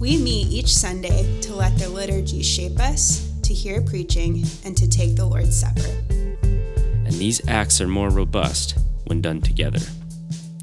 We 0.00 0.16
meet 0.16 0.46
each 0.46 0.72
Sunday 0.76 1.40
to 1.40 1.56
let 1.56 1.76
the 1.76 1.88
liturgy 1.88 2.40
shape 2.40 2.78
us, 2.78 3.32
to 3.42 3.52
hear 3.52 3.82
preaching, 3.82 4.44
and 4.64 4.76
to 4.76 4.88
take 4.88 5.16
the 5.16 5.24
Lord's 5.24 5.58
Supper. 5.58 5.90
And 6.40 7.12
these 7.14 7.46
acts 7.48 7.80
are 7.80 7.88
more 7.88 8.08
robust 8.08 8.78
when 9.06 9.20
done 9.20 9.40
together. 9.40 9.80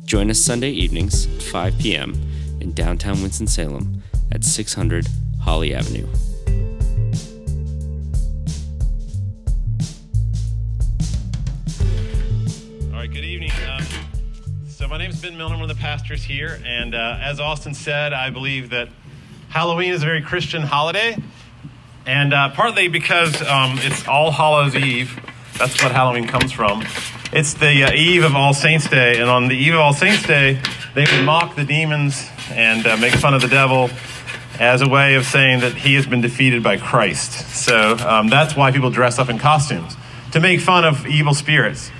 Join 0.05 0.29
us 0.29 0.39
Sunday 0.39 0.69
evenings 0.69 1.25
at 1.35 1.41
5 1.43 1.77
p.m. 1.79 2.13
in 2.61 2.71
downtown 2.71 3.21
Winston-Salem 3.21 4.01
at 4.31 4.45
600 4.45 5.05
Holly 5.41 5.75
Avenue. 5.75 6.07
All 12.87 13.01
right, 13.01 13.11
good 13.11 13.25
evening. 13.25 13.51
Um, 13.69 13.83
so, 14.69 14.87
my 14.87 14.97
name 14.97 15.09
is 15.09 15.21
Ben 15.21 15.35
Milner, 15.35 15.55
one 15.55 15.69
of 15.69 15.75
the 15.75 15.81
pastors 15.81 16.23
here, 16.23 16.61
and 16.65 16.95
uh, 16.95 17.17
as 17.21 17.41
Austin 17.41 17.73
said, 17.73 18.13
I 18.13 18.29
believe 18.29 18.69
that 18.69 18.87
Halloween 19.55 19.93
is 19.93 20.03
a 20.03 20.05
very 20.05 20.21
Christian 20.21 20.63
holiday, 20.63 21.15
and 22.05 22.33
uh, 22.33 22.49
partly 22.49 22.89
because 22.89 23.41
um, 23.43 23.79
it's 23.83 24.05
All 24.05 24.29
Hallows 24.29 24.75
Eve. 24.75 25.17
That's 25.57 25.81
what 25.81 25.93
Halloween 25.93 26.27
comes 26.27 26.51
from. 26.51 26.83
It's 27.31 27.53
the 27.53 27.85
uh, 27.85 27.93
eve 27.93 28.25
of 28.25 28.35
All 28.35 28.53
Saints' 28.53 28.89
Day, 28.89 29.17
and 29.17 29.29
on 29.29 29.47
the 29.47 29.55
eve 29.55 29.75
of 29.75 29.79
All 29.79 29.93
Saints' 29.93 30.27
Day, 30.27 30.59
they 30.93 31.05
would 31.09 31.23
mock 31.23 31.55
the 31.55 31.63
demons 31.63 32.29
and 32.51 32.85
uh, 32.85 32.97
make 32.97 33.13
fun 33.13 33.33
of 33.33 33.41
the 33.41 33.47
devil 33.47 33.89
as 34.59 34.81
a 34.81 34.89
way 34.89 35.15
of 35.15 35.25
saying 35.25 35.61
that 35.61 35.71
he 35.71 35.95
has 35.95 36.05
been 36.05 36.19
defeated 36.19 36.61
by 36.61 36.75
Christ. 36.75 37.55
So 37.55 37.95
um, 38.05 38.27
that's 38.27 38.57
why 38.57 38.73
people 38.73 38.89
dress 38.89 39.19
up 39.19 39.29
in 39.29 39.37
costumes 39.37 39.95
to 40.33 40.41
make 40.41 40.59
fun 40.59 40.83
of 40.83 41.07
evil 41.07 41.33
spirits. 41.33 41.91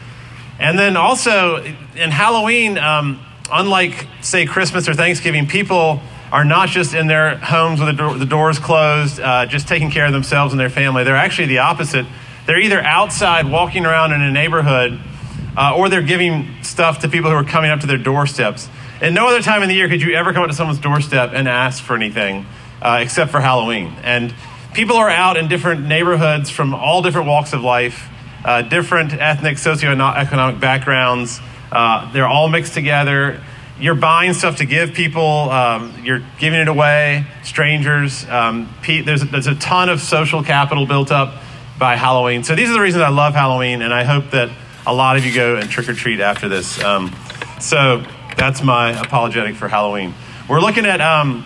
And 0.59 0.77
then 0.77 0.97
also 0.97 1.63
in 1.95 2.11
Halloween, 2.11 2.77
um, 2.77 3.25
unlike, 3.49 4.09
say, 4.19 4.45
Christmas 4.45 4.89
or 4.89 4.93
Thanksgiving, 4.93 5.47
people 5.47 6.02
are 6.36 6.44
not 6.44 6.67
just 6.67 6.94
in 6.94 7.08
their 7.08 7.38
homes 7.38 7.80
with 7.80 7.95
the, 7.95 8.14
the 8.19 8.25
doors 8.25 8.59
closed, 8.59 9.22
uh, 9.22 9.45
just 9.45 9.69
taking 9.69 9.89
care 9.89 10.05
of 10.05 10.11
themselves 10.11 10.52
and 10.52 10.59
their 10.59 10.69
family. 10.69 11.05
They're 11.05 11.16
actually 11.16 11.47
the 11.47 11.59
opposite. 11.59 12.05
They're 12.45 12.59
either 12.59 12.81
outside 12.81 13.50
walking 13.50 13.86
around 13.86 14.11
in 14.11 14.22
a 14.22 14.30
neighborhood 14.30 15.00
uh, 15.55 15.77
or 15.77 15.88
they're 15.88 16.02
giving 16.02 16.61
stuff 16.61 17.00
to 17.00 17.08
people 17.08 17.31
who 17.31 17.38
are 17.38 17.45
coming 17.45 17.72
up 17.72 17.80
to 17.80 17.88
their 17.88 17.97
doorsteps. 17.97 18.67
And 19.00 19.16
no 19.16 19.30
other 19.30 19.42
time 19.42 19.64
in 19.64 19.69
the 19.69 19.75
year 19.75 19.88
could 19.88 20.02
you 20.02 20.14
ever 20.14 20.33
come 20.33 20.44
up 20.44 20.50
to 20.50 20.55
someone's 20.55 20.81
doorstep 20.81 21.31
and 21.33 21.47
ask 21.47 21.81
for 21.81 21.95
anything 21.95 22.45
uh, 22.81 22.99
except 23.02 23.31
for 23.31 23.39
Halloween. 23.39 23.95
And 24.03 24.36
people 24.73 24.97
are 24.97 25.09
out 25.09 25.38
in 25.38 25.47
different 25.47 25.86
neighborhoods 25.88 26.49
from 26.49 26.73
all 26.73 27.02
different 27.02 27.27
walks 27.30 27.53
of 27.53 27.61
life, 27.61 28.09
uh, 28.44 28.61
different 28.61 29.14
ethnic, 29.14 29.55
socioeconomic 29.55 30.59
backgrounds. 30.59 31.39
Uh, 31.72 32.11
they're 32.11 32.27
all 32.27 32.49
mixed 32.49 32.73
together 32.73 33.42
you're 33.79 33.95
buying 33.95 34.33
stuff 34.33 34.57
to 34.57 34.65
give 34.65 34.93
people, 34.93 35.49
um, 35.49 35.93
you're 36.03 36.21
giving 36.39 36.59
it 36.59 36.67
away, 36.67 37.25
strangers. 37.43 38.25
Um, 38.27 38.73
there's, 38.85 39.21
there's 39.23 39.47
a 39.47 39.55
ton 39.55 39.89
of 39.89 39.99
social 39.99 40.43
capital 40.43 40.85
built 40.85 41.11
up 41.11 41.41
by 41.77 41.95
Halloween. 41.95 42.43
So 42.43 42.55
these 42.55 42.69
are 42.69 42.73
the 42.73 42.79
reasons 42.79 43.03
I 43.03 43.09
love 43.09 43.33
Halloween, 43.33 43.81
and 43.81 43.93
I 43.93 44.03
hope 44.03 44.31
that 44.31 44.49
a 44.87 44.93
lot 44.93 45.17
of 45.17 45.25
you 45.25 45.33
go 45.33 45.58
and 45.58 45.69
trick 45.69 45.89
or 45.89 45.93
treat 45.93 46.19
after 46.19 46.47
this. 46.47 46.81
Um, 46.81 47.14
so 47.59 48.05
that's 48.37 48.64
my 48.64 48.91
apologetic 48.91 49.55
for 49.55 49.67
Halloween. 49.67 50.14
We're 50.47 50.61
looking 50.61 50.85
at 50.85 51.02
um, 51.02 51.45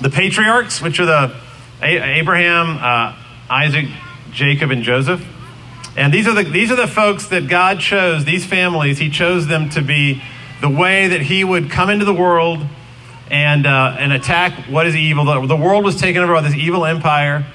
the 0.00 0.10
patriarchs, 0.10 0.82
which 0.82 1.00
are 1.00 1.06
the 1.06 1.36
Abraham, 1.82 2.78
uh, 2.78 3.16
Isaac, 3.48 3.86
Jacob, 4.32 4.70
and 4.70 4.82
Joseph. 4.82 5.24
And 5.96 6.12
these 6.12 6.26
are 6.26 6.34
the 6.34 6.48
these 6.48 6.70
are 6.70 6.76
the 6.76 6.86
folks 6.86 7.26
that 7.28 7.48
God 7.48 7.80
chose. 7.80 8.24
These 8.24 8.44
families, 8.46 8.98
He 8.98 9.10
chose 9.10 9.46
them 9.46 9.70
to 9.70 9.82
be 9.82 10.22
the 10.60 10.68
way 10.68 11.08
that 11.08 11.22
he 11.22 11.42
would 11.44 11.70
come 11.70 11.90
into 11.90 12.04
the 12.04 12.14
world 12.14 12.64
and, 13.30 13.66
uh, 13.66 13.96
and 13.98 14.12
attack 14.12 14.52
what 14.68 14.86
is 14.86 14.96
evil. 14.96 15.24
The, 15.24 15.46
the, 15.46 15.56
world 15.56 15.84
was 15.84 15.96
taken 15.96 16.22
over 16.22 16.34
by 16.34 16.42
this 16.42 16.54
evil 16.54 16.84
empire, 16.84 17.46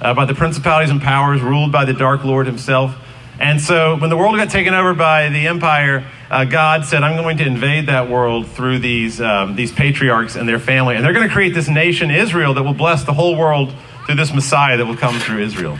uh, 0.00 0.14
by 0.14 0.24
the 0.24 0.34
principalities 0.34 0.90
and 0.90 1.02
powers 1.02 1.42
ruled 1.42 1.72
by 1.72 1.84
the 1.84 1.92
Dark 1.92 2.24
Lord 2.24 2.46
himself. 2.46 2.96
And 3.38 3.60
so 3.60 3.96
when 3.96 4.08
the 4.08 4.16
world 4.16 4.36
got 4.36 4.48
taken 4.48 4.72
over 4.72 4.94
by 4.94 5.28
the 5.28 5.46
empire, 5.46 6.06
uh, 6.30 6.44
God 6.44 6.86
said, 6.86 7.02
I'm 7.02 7.22
going 7.22 7.36
to 7.38 7.46
invade 7.46 7.86
that 7.86 8.08
world 8.08 8.46
through 8.46 8.78
these, 8.78 9.20
um, 9.20 9.56
these 9.56 9.72
patriarchs 9.72 10.36
and 10.36 10.48
their 10.48 10.58
family. 10.58 10.96
And 10.96 11.04
they're 11.04 11.12
going 11.12 11.28
to 11.28 11.32
create 11.32 11.52
this 11.52 11.68
nation, 11.68 12.10
Israel, 12.10 12.54
that 12.54 12.62
will 12.62 12.72
bless 12.72 13.04
the 13.04 13.12
whole 13.12 13.36
world 13.36 13.74
through 14.06 14.14
this 14.14 14.32
Messiah 14.32 14.78
that 14.78 14.86
will 14.86 14.96
come 14.96 15.18
through 15.18 15.42
Israel. 15.42 15.78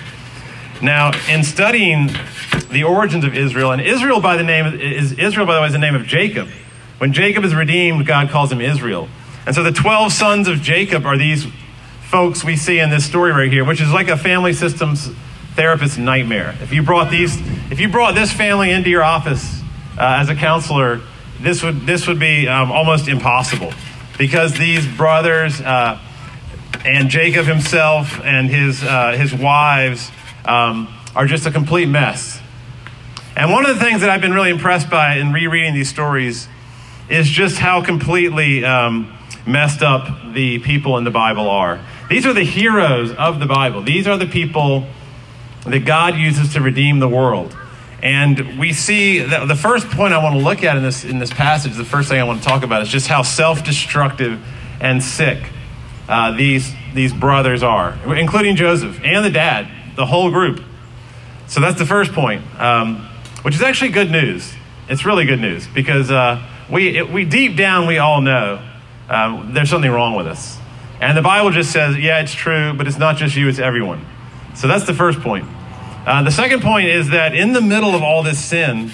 Now, 0.83 1.13
in 1.31 1.43
studying 1.43 2.11
the 2.71 2.85
origins 2.85 3.25
of 3.25 3.35
Israel, 3.35 3.73
and 3.73 3.81
Israel 3.81 4.21
by 4.21 4.37
the 4.37 4.43
name 4.43 4.79
is 4.79 5.13
Israel, 5.13 5.47
by 5.47 5.55
the 5.55 5.61
way, 5.63 5.69
is 5.69 5.73
the 5.73 5.79
name 5.79 5.95
of 5.95 6.05
Jacob. 6.05 6.49
When 6.99 7.13
Jacob 7.13 7.45
is 7.45 7.55
redeemed, 7.55 8.07
God 8.07 8.31
calls 8.31 8.51
him 8.51 8.61
Israel. 8.61 9.09
And 9.45 9.55
so 9.55 9.63
the 9.63 9.73
12 9.73 10.13
sons 10.13 10.49
of 10.49 10.61
Jacob 10.63 11.07
are 11.07 11.19
these 11.19 11.47
folks 12.03 12.43
we 12.43 12.57
see 12.57 12.79
in 12.79 12.91
this 12.91 13.05
story 13.05 13.33
right 13.33 13.51
here, 13.51 13.65
which 13.65 13.81
is 13.81 13.93
like 13.93 14.09
a 14.09 14.17
family 14.17 14.53
systems 14.53 15.09
therapist 15.55 15.99
nightmare. 15.99 16.55
If 16.61 16.73
you 16.73 16.83
brought 16.83 17.11
these, 17.11 17.37
if 17.71 17.81
you 17.81 17.89
brought 17.89 18.15
this 18.15 18.33
family 18.33 18.71
into 18.71 18.91
your 18.91 19.03
office 19.03 19.61
uh, 19.99 20.19
as 20.21 20.29
a 20.29 20.35
counselor, 20.35 21.01
this 21.41 21.63
would 21.63 21.87
this 21.87 22.07
would 22.07 22.19
be 22.19 22.49
um, 22.49 22.73
almost 22.73 23.09
impossible 23.09 23.73
because 24.19 24.57
these 24.57 24.87
brothers 24.87 25.61
uh, 25.61 26.01
and 26.85 27.11
Jacob 27.11 27.47
himself 27.47 28.21
and 28.25 28.49
his 28.49 28.83
uh, 28.83 29.13
his 29.13 29.35
wives 29.35 30.11
um, 30.45 30.89
are 31.15 31.27
just 31.27 31.47
a 31.47 31.51
complete 31.51 31.87
mess. 31.87 32.41
And 33.37 33.51
one 33.51 33.69
of 33.69 33.79
the 33.79 33.85
things 33.85 34.01
that 34.01 34.09
I've 34.09 34.23
been 34.23 34.33
really 34.33 34.51
impressed 34.51 34.89
by 34.89 35.17
in 35.17 35.33
rereading 35.33 35.75
these 35.75 35.91
stories 35.91 36.49
is 37.09 37.29
just 37.29 37.59
how 37.59 37.83
completely 37.85 38.65
um, 38.65 39.17
messed 39.47 39.83
up 39.83 40.35
the 40.35 40.59
people 40.59 40.99
in 40.99 41.05
the 41.05 41.11
Bible 41.11 41.49
are. 41.49 41.81
These 42.09 42.27
are 42.27 42.33
the 42.33 42.45
heroes 42.45 43.13
of 43.13 43.39
the 43.39 43.47
Bible. 43.47 43.83
These 43.83 44.07
are 44.07 44.17
the 44.17 44.27
people 44.27 44.87
that 45.65 45.85
God 45.85 46.17
uses 46.17 46.55
to 46.55 46.61
redeem 46.61 46.99
the 46.99 47.09
world. 47.09 47.57
And 48.03 48.59
we 48.59 48.73
see 48.73 49.21
the 49.21 49.57
first 49.57 49.89
point 49.89 50.13
I 50.13 50.23
want 50.23 50.37
to 50.37 50.43
look 50.43 50.63
at 50.63 50.77
in 50.77 50.83
this, 50.83 51.05
in 51.05 51.19
this 51.19 51.33
passage, 51.33 51.75
the 51.75 51.85
first 51.85 52.09
thing 52.09 52.21
I 52.21 52.25
want 52.25 52.43
to 52.43 52.49
talk 52.49 52.63
about 52.63 52.83
is 52.83 52.89
just 52.89 53.09
how 53.09 53.23
self 53.23 53.65
destructive 53.65 54.41
and 54.81 55.03
sick 55.03 55.43
uh, 56.09 56.37
these, 56.37 56.73
these 56.95 57.13
brothers 57.13 57.63
are, 57.63 57.99
including 58.15 58.55
Joseph 58.55 59.01
and 59.03 59.25
the 59.25 59.31
dad, 59.31 59.69
the 59.97 60.07
whole 60.07 60.31
group. 60.31 60.63
So 61.49 61.61
that's 61.61 61.79
the 61.79 61.87
first 61.87 62.13
point, 62.13 62.43
um, 62.61 63.09
which 63.43 63.55
is 63.55 63.63
actually 63.63 63.91
good 63.91 64.11
news. 64.11 64.53
It's 64.89 65.05
really 65.05 65.25
good 65.25 65.41
news 65.41 65.67
because. 65.67 66.11
Uh, 66.11 66.53
we, 66.71 66.99
it, 66.99 67.11
we 67.11 67.25
deep 67.25 67.57
down, 67.57 67.87
we 67.87 67.99
all 67.99 68.21
know 68.21 68.63
um, 69.09 69.53
there's 69.55 69.71
something 69.71 69.91
wrong 69.91 70.15
with 70.15 70.27
us. 70.27 70.59
And 71.01 71.17
the 71.17 71.23
Bible 71.23 71.51
just 71.51 71.73
says, 71.73 71.97
yeah, 71.97 72.21
it's 72.21 72.35
true, 72.35 72.73
but 72.75 72.87
it's 72.87 72.99
not 72.99 73.17
just 73.17 73.37
you, 73.37 73.49
it's 73.49 73.59
everyone. 73.59 74.05
So 74.55 74.67
that's 74.67 74.87
the 74.87 74.95
first 74.95 75.21
point. 75.21 75.47
Uh, 76.07 76.23
the 76.23 76.31
second 76.31 76.63
point 76.63 76.89
is 76.89 77.11
that 77.11 77.35
in 77.35 77.53
the 77.53 77.61
middle 77.61 77.95
of 77.95 78.03
all 78.03 78.23
this 78.23 78.43
sin 78.43 78.91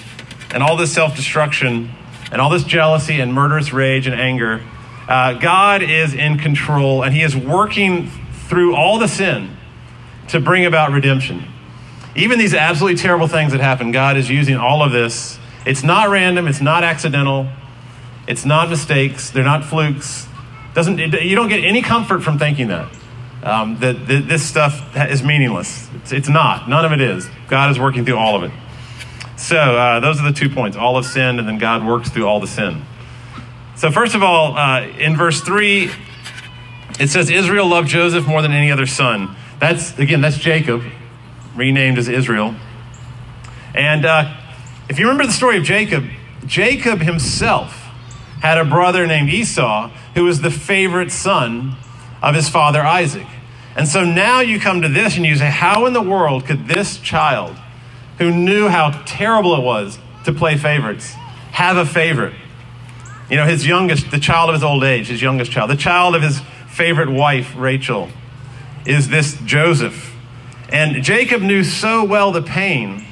and 0.53 0.61
all 0.61 0.75
this 0.75 0.93
self 0.93 1.15
destruction 1.15 1.91
and 2.31 2.41
all 2.41 2.49
this 2.49 2.63
jealousy 2.63 3.21
and 3.21 3.33
murderous 3.33 3.71
rage 3.71 4.07
and 4.07 4.19
anger, 4.19 4.61
uh, 5.07 5.33
God 5.33 5.81
is 5.83 6.13
in 6.13 6.37
control 6.37 7.03
and 7.03 7.13
He 7.13 7.21
is 7.21 7.35
working 7.35 8.09
through 8.47 8.75
all 8.75 8.99
the 8.99 9.07
sin 9.07 9.55
to 10.29 10.39
bring 10.39 10.65
about 10.65 10.91
redemption. 10.91 11.45
Even 12.15 12.39
these 12.39 12.53
absolutely 12.53 12.99
terrible 12.99 13.27
things 13.27 13.53
that 13.53 13.61
happen, 13.61 13.91
God 13.91 14.17
is 14.17 14.29
using 14.29 14.57
all 14.57 14.83
of 14.83 14.91
this. 14.91 15.39
It's 15.65 15.83
not 15.83 16.09
random, 16.09 16.47
it's 16.47 16.61
not 16.61 16.83
accidental. 16.83 17.47
It's 18.27 18.45
not 18.45 18.69
mistakes. 18.69 19.31
They're 19.31 19.43
not 19.43 19.65
flukes. 19.65 20.27
Doesn't, 20.73 20.99
it, 20.99 21.23
you 21.23 21.35
don't 21.35 21.49
get 21.49 21.63
any 21.63 21.81
comfort 21.81 22.23
from 22.23 22.39
thinking 22.39 22.69
that. 22.69 22.91
Um, 23.43 23.77
that, 23.79 24.07
that, 24.07 24.27
this 24.27 24.43
stuff 24.47 24.95
is 24.95 25.21
meaningless. 25.21 25.89
It's, 25.95 26.13
it's, 26.13 26.29
not. 26.29 26.69
None 26.69 26.85
of 26.85 26.93
it 26.93 27.01
is. 27.01 27.27
God 27.49 27.69
is 27.71 27.77
working 27.77 28.05
through 28.05 28.17
all 28.17 28.35
of 28.35 28.43
it. 28.43 28.51
So 29.35 29.57
uh, 29.57 29.99
those 29.99 30.21
are 30.21 30.31
the 30.31 30.37
two 30.37 30.49
points. 30.49 30.77
All 30.77 30.95
of 30.97 31.05
sin, 31.05 31.39
and 31.39 31.47
then 31.47 31.57
God 31.57 31.85
works 31.85 32.09
through 32.09 32.25
all 32.25 32.39
the 32.39 32.47
sin. 32.47 32.83
So 33.75 33.91
first 33.91 34.15
of 34.15 34.23
all, 34.23 34.55
uh, 34.57 34.87
in 34.87 35.17
verse 35.17 35.41
three, 35.41 35.91
it 36.99 37.09
says 37.09 37.29
Israel 37.29 37.67
loved 37.67 37.89
Joseph 37.89 38.25
more 38.25 38.41
than 38.41 38.53
any 38.53 38.71
other 38.71 38.85
son. 38.85 39.35
That's 39.59 39.97
again, 39.99 40.21
that's 40.21 40.37
Jacob, 40.37 40.83
renamed 41.55 41.97
as 41.97 42.07
Israel. 42.07 42.55
And 43.75 44.05
uh, 44.05 44.37
if 44.87 44.99
you 44.99 45.05
remember 45.05 45.25
the 45.25 45.33
story 45.33 45.57
of 45.57 45.63
Jacob, 45.63 46.05
Jacob 46.45 46.99
himself 46.99 47.82
had 48.43 48.57
a 48.57 48.65
brother 48.65 49.07
named 49.07 49.29
Esau 49.29 49.89
who 50.15 50.25
was 50.25 50.41
the 50.41 50.51
favorite 50.51 51.13
son 51.13 51.77
of 52.21 52.35
his 52.35 52.49
father 52.49 52.81
Isaac. 52.81 53.25
And 53.77 53.87
so 53.87 54.03
now 54.03 54.41
you 54.41 54.59
come 54.59 54.81
to 54.81 54.89
this 54.89 55.15
and 55.15 55.25
you 55.25 55.37
say, 55.37 55.49
how 55.49 55.85
in 55.85 55.93
the 55.93 56.01
world 56.01 56.45
could 56.45 56.67
this 56.67 56.97
child, 56.97 57.55
who 58.17 58.31
knew 58.31 58.67
how 58.67 59.01
terrible 59.05 59.55
it 59.55 59.61
was 59.61 59.97
to 60.25 60.33
play 60.33 60.57
favorites, 60.57 61.13
have 61.53 61.77
a 61.77 61.85
favorite? 61.85 62.33
You 63.29 63.37
know, 63.37 63.45
his 63.45 63.65
youngest, 63.65 64.11
the 64.11 64.19
child 64.19 64.49
of 64.49 64.55
his 64.55 64.63
old 64.63 64.83
age, 64.83 65.07
his 65.07 65.21
youngest 65.21 65.49
child, 65.49 65.69
the 65.69 65.77
child 65.77 66.13
of 66.13 66.21
his 66.21 66.41
favorite 66.67 67.09
wife, 67.09 67.53
Rachel, 67.55 68.09
is 68.85 69.07
this 69.07 69.39
Joseph. 69.45 70.13
And 70.67 71.01
Jacob 71.01 71.41
knew 71.41 71.63
so 71.63 72.03
well 72.03 72.33
the 72.33 72.41
pain 72.41 73.05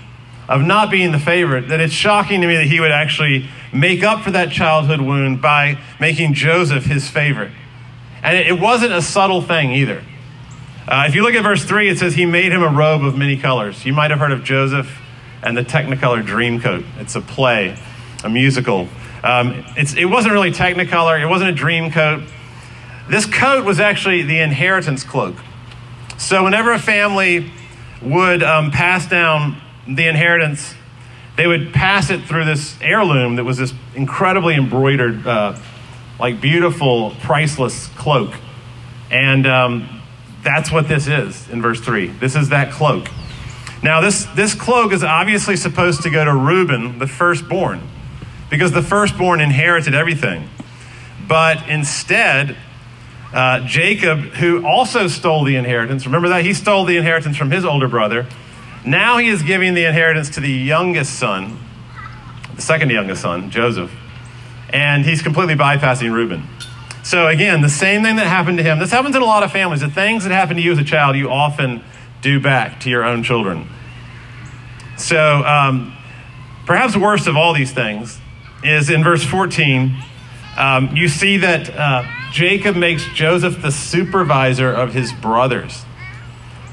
of 0.49 0.61
not 0.61 0.91
being 0.91 1.13
the 1.13 1.19
favorite 1.19 1.69
that 1.69 1.79
it's 1.79 1.93
shocking 1.93 2.41
to 2.41 2.47
me 2.47 2.57
that 2.57 2.67
he 2.67 2.81
would 2.81 2.91
actually 2.91 3.49
make 3.73 4.03
up 4.03 4.23
for 4.23 4.31
that 4.31 4.51
childhood 4.51 5.01
wound 5.01 5.41
by 5.41 5.79
making 6.00 6.33
Joseph 6.33 6.85
his 6.85 7.09
favorite. 7.09 7.51
And 8.23 8.38
it 8.38 8.59
wasn't 8.59 8.94
a 8.94 9.01
subtle 9.01 9.41
thing 9.41 9.71
either. 9.71 10.03
Uh, 10.88 11.06
if 11.07 11.15
you 11.15 11.23
look 11.23 11.33
at 11.33 11.44
verse 11.44 11.63
3, 11.63 11.89
it 11.89 11.97
says 12.00 12.15
he 12.15 12.25
made 12.25 12.51
him 12.51 12.63
a 12.63 12.69
robe 12.69 13.03
of 13.03 13.18
many 13.18 13.38
colors. 13.38 13.85
You 13.85 13.94
might 13.94 14.12
have 14.12 14.19
heard 14.19 14.31
of 14.31 14.44
Joseph 14.44 15.00
and 15.44 15.57
the 15.57 15.63
Technicolor 15.63 16.23
Dreamcoat. 16.25 16.85
It's 17.00 17.15
a 17.15 17.21
play, 17.21 17.77
a 18.23 18.29
musical. 18.29 18.88
Um, 19.23 19.63
it 19.75 20.09
wasn't 20.09 20.33
really 20.33 20.51
Technicolor, 20.51 21.21
it 21.21 21.27
wasn't 21.27 21.51
a 21.51 21.53
dream 21.53 21.91
coat. 21.91 22.24
This 23.09 23.25
coat 23.25 23.65
was 23.65 23.79
actually 23.79 24.24
the 24.24 24.39
inheritance 24.39 25.03
cloak. 25.03 25.35
So, 26.17 26.44
whenever 26.44 26.71
a 26.71 26.79
family 26.79 27.51
would 28.01 28.44
um, 28.44 28.71
pass 28.71 29.07
down 29.07 29.59
the 29.88 30.07
inheritance, 30.07 30.74
they 31.37 31.47
would 31.47 31.73
pass 31.73 32.09
it 32.09 32.23
through 32.23 32.45
this 32.45 32.75
heirloom 32.81 33.37
that 33.37 33.43
was 33.43 33.57
this 33.57 33.73
incredibly 33.95 34.55
embroidered, 34.55 35.25
uh, 35.25 35.57
like 36.19 36.41
beautiful, 36.41 37.11
priceless 37.21 37.87
cloak. 37.89 38.33
And 39.09 39.47
um, 39.47 40.01
that's 40.43 40.71
what 40.71 40.87
this 40.87 41.07
is 41.07 41.49
in 41.49 41.61
verse 41.61 41.79
3. 41.79 42.07
This 42.07 42.35
is 42.35 42.49
that 42.49 42.71
cloak. 42.71 43.07
Now, 43.83 44.01
this, 44.01 44.25
this 44.35 44.53
cloak 44.53 44.93
is 44.93 45.03
obviously 45.03 45.55
supposed 45.55 46.03
to 46.03 46.09
go 46.09 46.23
to 46.23 46.33
Reuben, 46.33 46.99
the 46.99 47.07
firstborn, 47.07 47.81
because 48.49 48.71
the 48.71 48.83
firstborn 48.83 49.41
inherited 49.41 49.95
everything. 49.95 50.49
But 51.27 51.67
instead, 51.67 52.55
uh, 53.33 53.65
Jacob, 53.65 54.19
who 54.19 54.65
also 54.65 55.07
stole 55.07 55.45
the 55.45 55.55
inheritance, 55.55 56.05
remember 56.05 56.29
that? 56.29 56.43
He 56.43 56.53
stole 56.53 56.85
the 56.85 56.97
inheritance 56.97 57.37
from 57.37 57.49
his 57.49 57.65
older 57.65 57.87
brother. 57.87 58.27
Now 58.85 59.17
he 59.17 59.27
is 59.27 59.43
giving 59.43 59.73
the 59.73 59.85
inheritance 59.85 60.29
to 60.31 60.39
the 60.39 60.51
youngest 60.51 61.19
son, 61.19 61.59
the 62.55 62.61
second 62.61 62.89
youngest 62.89 63.21
son, 63.21 63.51
Joseph. 63.51 63.91
And 64.69 65.05
he's 65.05 65.21
completely 65.21 65.55
bypassing 65.55 66.13
Reuben. 66.13 66.47
So 67.03 67.27
again, 67.27 67.61
the 67.61 67.69
same 67.69 68.03
thing 68.03 68.15
that 68.15 68.27
happened 68.27 68.57
to 68.57 68.63
him. 68.63 68.79
This 68.79 68.91
happens 68.91 69.15
in 69.15 69.21
a 69.21 69.25
lot 69.25 69.43
of 69.43 69.51
families. 69.51 69.81
The 69.81 69.89
things 69.89 70.23
that 70.23 70.31
happen 70.31 70.55
to 70.55 70.61
you 70.61 70.71
as 70.71 70.77
a 70.77 70.83
child, 70.83 71.15
you 71.15 71.29
often 71.29 71.83
do 72.21 72.39
back 72.39 72.79
to 72.81 72.89
your 72.89 73.03
own 73.03 73.23
children. 73.23 73.67
So 74.97 75.43
um, 75.43 75.95
perhaps 76.65 76.95
worst 76.95 77.27
of 77.27 77.35
all 77.35 77.53
these 77.53 77.71
things 77.71 78.19
is 78.63 78.89
in 78.89 79.03
verse 79.03 79.23
14. 79.23 79.95
Um, 80.57 80.95
you 80.95 81.07
see 81.07 81.37
that 81.37 81.69
uh, 81.69 82.03
Jacob 82.31 82.75
makes 82.75 83.05
Joseph 83.13 83.61
the 83.61 83.71
supervisor 83.71 84.71
of 84.71 84.93
his 84.93 85.11
brothers. 85.11 85.83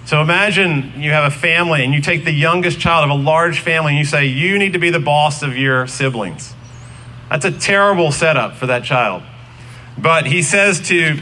So 0.09 0.23
imagine 0.23 0.95
you 0.97 1.11
have 1.11 1.31
a 1.31 1.37
family 1.37 1.85
and 1.85 1.93
you 1.93 2.01
take 2.01 2.25
the 2.25 2.33
youngest 2.33 2.81
child 2.81 3.05
of 3.05 3.11
a 3.11 3.23
large 3.23 3.61
family 3.61 3.91
and 3.91 3.99
you 3.99 4.07
say, 4.07 4.25
You 4.25 4.59
need 4.59 4.73
to 4.73 4.79
be 4.79 4.89
the 4.89 4.99
boss 4.99 5.43
of 5.43 5.55
your 5.55 5.87
siblings. 5.87 6.55
That's 7.29 7.45
a 7.45 7.51
terrible 7.51 8.11
setup 8.11 8.57
for 8.57 8.69
that 8.69 8.85
child. 8.85 9.23
But 9.99 10.25
he 10.25 10.43
says 10.43 10.81
to 10.89 11.19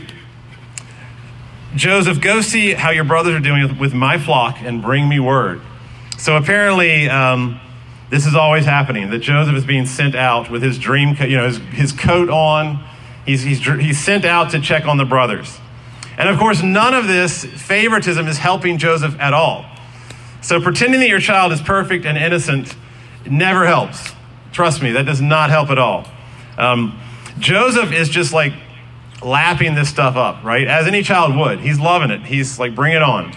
Joseph, 1.75 2.21
Go 2.21 2.41
see 2.43 2.75
how 2.75 2.91
your 2.91 3.03
brothers 3.03 3.35
are 3.35 3.41
doing 3.41 3.77
with 3.77 3.93
my 3.93 4.19
flock 4.19 4.59
and 4.61 4.81
bring 4.81 5.09
me 5.09 5.19
word. 5.19 5.63
So 6.17 6.37
apparently, 6.37 7.09
um, 7.09 7.61
this 8.09 8.25
is 8.25 8.37
always 8.37 8.67
happening 8.67 9.11
that 9.11 9.19
Joseph 9.19 9.57
is 9.57 9.65
being 9.65 9.87
sent 9.87 10.15
out 10.15 10.49
with 10.49 10.63
his 10.63 10.79
dream, 10.79 11.17
you 11.23 11.37
know, 11.37 11.47
his, 11.47 11.57
his 11.73 11.91
coat 11.91 12.31
on. 12.31 12.87
He's, 13.27 13.43
he's, 13.43 13.59
he's 13.59 13.99
sent 13.99 14.25
out 14.25 14.53
to 14.53 14.61
check 14.61 14.87
on 14.87 14.97
the 14.97 15.05
brothers. 15.05 15.59
And 16.19 16.29
of 16.29 16.39
course, 16.39 16.63
none 16.63 16.95
of 16.95 17.07
this 17.07 17.45
favoritism 17.45 18.27
is 18.27 18.39
helping 18.39 18.79
Joseph 18.79 19.19
at 19.21 19.35
all. 19.35 19.65
So 20.41 20.61
pretending 20.61 21.01
that 21.01 21.09
your 21.09 21.21
child 21.21 21.53
is 21.53 21.61
perfect 21.61 22.07
and 22.07 22.17
innocent 22.17 22.75
never 23.29 23.67
helps. 23.67 24.13
Trust 24.53 24.83
me, 24.83 24.93
that 24.93 25.05
does 25.05 25.21
not 25.21 25.51
help 25.51 25.71
at 25.71 25.79
all. 25.79 26.07
Um, 26.57 26.99
Joseph 27.39 27.93
is 27.93 28.09
just 28.09 28.33
like 28.33 28.53
lapping 29.23 29.75
this 29.75 29.89
stuff 29.89 30.17
up, 30.17 30.45
right? 30.45 30.67
As 30.67 30.87
any 30.87 31.03
child 31.03 31.37
would. 31.37 31.61
He's 31.61 31.79
loving 31.79 32.11
it. 32.11 32.23
He's 32.23 32.59
like, 32.59 32.75
bring 32.75 32.95
it 32.95 33.03
on. 33.03 33.37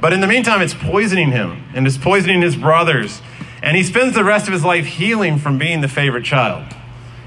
But 0.00 0.12
in 0.12 0.20
the 0.20 0.26
meantime, 0.26 0.62
it's 0.62 0.74
poisoning 0.74 1.32
him 1.32 1.64
and 1.74 1.86
it's 1.86 1.96
poisoning 1.96 2.42
his 2.42 2.56
brothers. 2.56 3.22
And 3.62 3.76
he 3.76 3.82
spends 3.82 4.14
the 4.14 4.24
rest 4.24 4.46
of 4.46 4.52
his 4.52 4.64
life 4.64 4.86
healing 4.86 5.38
from 5.38 5.58
being 5.58 5.80
the 5.80 5.88
favorite 5.88 6.24
child. 6.24 6.74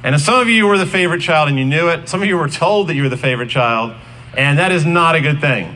And 0.03 0.15
if 0.15 0.21
some 0.21 0.39
of 0.39 0.47
you 0.47 0.67
were 0.67 0.77
the 0.77 0.85
favorite 0.85 1.21
child 1.21 1.49
and 1.49 1.57
you 1.57 1.65
knew 1.65 1.89
it, 1.89 2.07
some 2.09 2.21
of 2.21 2.27
you 2.27 2.37
were 2.37 2.47
told 2.47 2.87
that 2.87 2.95
you 2.95 3.03
were 3.03 3.09
the 3.09 3.17
favorite 3.17 3.49
child, 3.49 3.93
and 4.35 4.59
that 4.59 4.71
is 4.71 4.85
not 4.85 5.15
a 5.15 5.21
good 5.21 5.41
thing. 5.41 5.75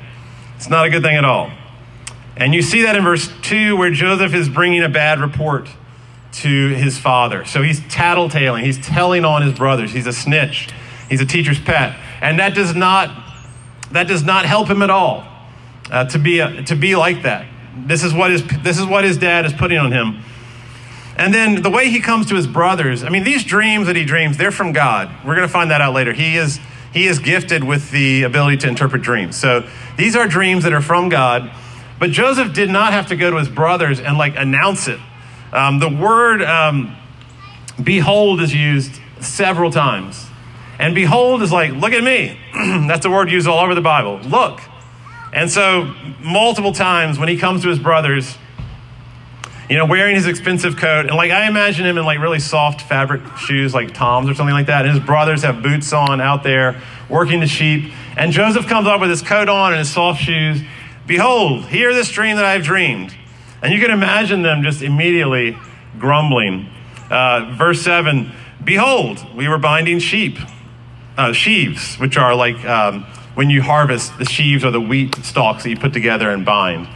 It's 0.56 0.70
not 0.70 0.86
a 0.86 0.90
good 0.90 1.04
thing 1.04 1.16
at 1.16 1.26
all. 1.26 1.52
And 2.38 2.54
you 2.54 2.62
see 2.62 2.84
that 2.84 2.96
in 2.96 3.04
verse 3.04 3.32
2 3.44 3.78
where 3.78 3.92
Joseph 3.92 4.34
is 4.34 4.50
bringing 4.50 4.84
a 4.84 4.90
bad 4.90 5.20
report 5.20 5.70
to 6.34 6.70
his 6.70 6.98
father. 6.98 7.46
So 7.46 7.62
he's 7.62 7.80
tattletaling, 7.82 8.64
he's 8.64 8.86
telling 8.86 9.24
on 9.24 9.42
his 9.42 9.54
brothers. 9.54 9.92
He's 9.92 10.08
a 10.08 10.14
snitch. 10.14 10.70
He's 11.10 11.22
a 11.22 11.26
teacher's 11.26 11.60
pet. 11.60 11.98
And 12.22 12.40
that 12.40 12.54
does 12.54 12.76
not 12.76 13.24
that 13.92 14.08
does 14.08 14.24
not 14.24 14.46
help 14.46 14.68
him 14.68 14.82
at 14.82 14.90
all 14.90 15.26
uh, 15.92 16.06
to 16.06 16.20
be 16.20 16.40
a, 16.40 16.64
to 16.64 16.76
be 16.76 16.96
like 16.96 17.24
that. 17.24 17.46
This 17.78 18.04
is 18.04 18.14
what 18.14 18.32
his 18.32 18.44
this 18.64 18.80
is 18.80 18.86
what 18.86 19.04
his 19.04 19.18
dad 19.18 19.46
is 19.46 19.54
putting 19.54 19.78
on 19.78 19.92
him. 19.92 20.22
And 21.18 21.34
then 21.34 21.62
the 21.62 21.70
way 21.70 21.90
he 21.90 22.02
comes 22.02 22.26
to 22.28 22.36
his 22.36 22.48
brothers, 22.48 23.04
I 23.04 23.10
mean, 23.10 23.24
these 23.24 23.46
dreams 23.46 23.88
that 23.88 23.96
he 23.96 24.04
dreams, 24.04 24.36
they're 24.36 24.52
from 24.52 24.74
God. 24.74 25.10
We're 25.26 25.36
going 25.36 25.48
to 25.48 25.54
find 25.54 25.72
that 25.72 25.80
out 25.80 25.94
later. 25.94 26.12
He 26.12 26.36
is 26.36 26.60
he 26.96 27.08
is 27.08 27.20
gifted 27.20 27.62
with 27.62 27.92
the 27.92 28.24
ability 28.24 28.56
to 28.56 28.70
interpret 28.70 29.02
dreams. 29.02 29.36
So 29.36 29.68
these 29.98 30.16
are 30.16 30.30
dreams 30.30 30.64
that 30.64 30.72
are 30.72 30.82
from 30.82 31.10
God. 31.10 31.52
But 32.00 32.12
Joseph 32.12 32.54
did 32.54 32.70
not 32.70 32.94
have 32.94 33.08
to 33.08 33.18
go 33.18 33.30
to 33.30 33.36
his 33.36 33.50
brothers 33.50 34.00
and 34.00 34.18
like 34.18 34.38
announce 34.38 34.88
it. 34.88 35.00
Um, 35.52 35.80
the 35.80 35.90
word 35.90 36.42
um, 36.42 36.96
behold 37.84 38.40
is 38.40 38.56
used 38.56 39.02
several 39.20 39.72
times. 39.72 40.26
And 40.80 40.96
behold 40.96 41.42
is 41.42 41.52
like, 41.52 41.74
look 41.74 41.92
at 41.92 42.02
me. 42.02 42.40
That's 42.88 43.06
a 43.06 43.10
word 43.10 43.30
used 43.30 43.46
all 43.46 43.60
over 43.60 43.76
the 43.76 43.82
Bible. 43.82 44.20
Look. 44.20 44.62
And 45.34 45.52
so, 45.52 45.94
multiple 46.22 46.72
times 46.72 47.20
when 47.20 47.28
he 47.28 47.38
comes 47.38 47.62
to 47.64 47.68
his 47.68 47.80
brothers, 47.80 48.38
you 49.70 49.78
know, 49.78 49.86
wearing 49.86 50.16
his 50.16 50.28
expensive 50.28 50.78
coat, 50.78 51.08
and 51.08 51.16
like 51.16 51.32
I 51.32 51.48
imagine 51.48 51.86
him 51.86 51.98
in 51.98 52.06
like 52.06 52.20
really 52.20 52.40
soft 52.40 52.82
fabric 52.82 53.22
shoes, 53.38 53.74
like 53.74 53.94
Tom's 53.94 54.30
or 54.30 54.36
something 54.36 54.54
like 54.54 54.68
that. 54.68 54.86
And 54.86 54.96
his 54.96 55.04
brothers 55.04 55.44
have 55.44 55.64
boots 55.64 55.92
on 55.94 56.22
out 56.22 56.44
there 56.44 56.82
working 57.10 57.40
the 57.40 57.48
sheep. 57.48 57.92
And 58.18 58.32
Joseph 58.32 58.68
comes 58.68 58.88
up 58.88 59.02
with 59.02 59.10
his 59.10 59.22
coat 59.22 59.50
on 59.50 59.74
and 59.74 59.80
his 59.80 59.92
soft 59.92 60.22
shoes. 60.22 60.62
Behold, 61.08 61.66
hear 61.66 61.94
this 61.94 62.10
dream 62.12 62.36
that 62.38 62.46
I've 62.46 62.64
dreamed. 62.64 63.16
And 63.62 63.74
you 63.74 63.80
can 63.80 63.92
imagine 63.92 64.42
them 64.42 64.64
just 64.64 64.82
immediately 64.82 65.58
grumbling. 65.98 66.70
Uh, 67.10 67.54
verse 67.58 67.82
7 67.82 68.32
Behold, 68.64 69.36
we 69.36 69.48
were 69.48 69.60
binding 69.60 70.00
sheep, 70.00 70.38
uh, 71.18 71.34
sheaves, 71.34 71.98
which 71.98 72.18
are 72.18 72.36
like 72.36 72.64
um, 72.66 73.04
when 73.36 73.50
you 73.50 73.62
harvest, 73.62 74.18
the 74.18 74.26
sheaves 74.26 74.64
or 74.64 74.72
the 74.72 74.82
wheat 74.82 75.16
stalks 75.24 75.64
that 75.64 75.70
you 75.70 75.78
put 75.78 75.94
together 75.94 76.30
and 76.30 76.46
bind. 76.46 76.88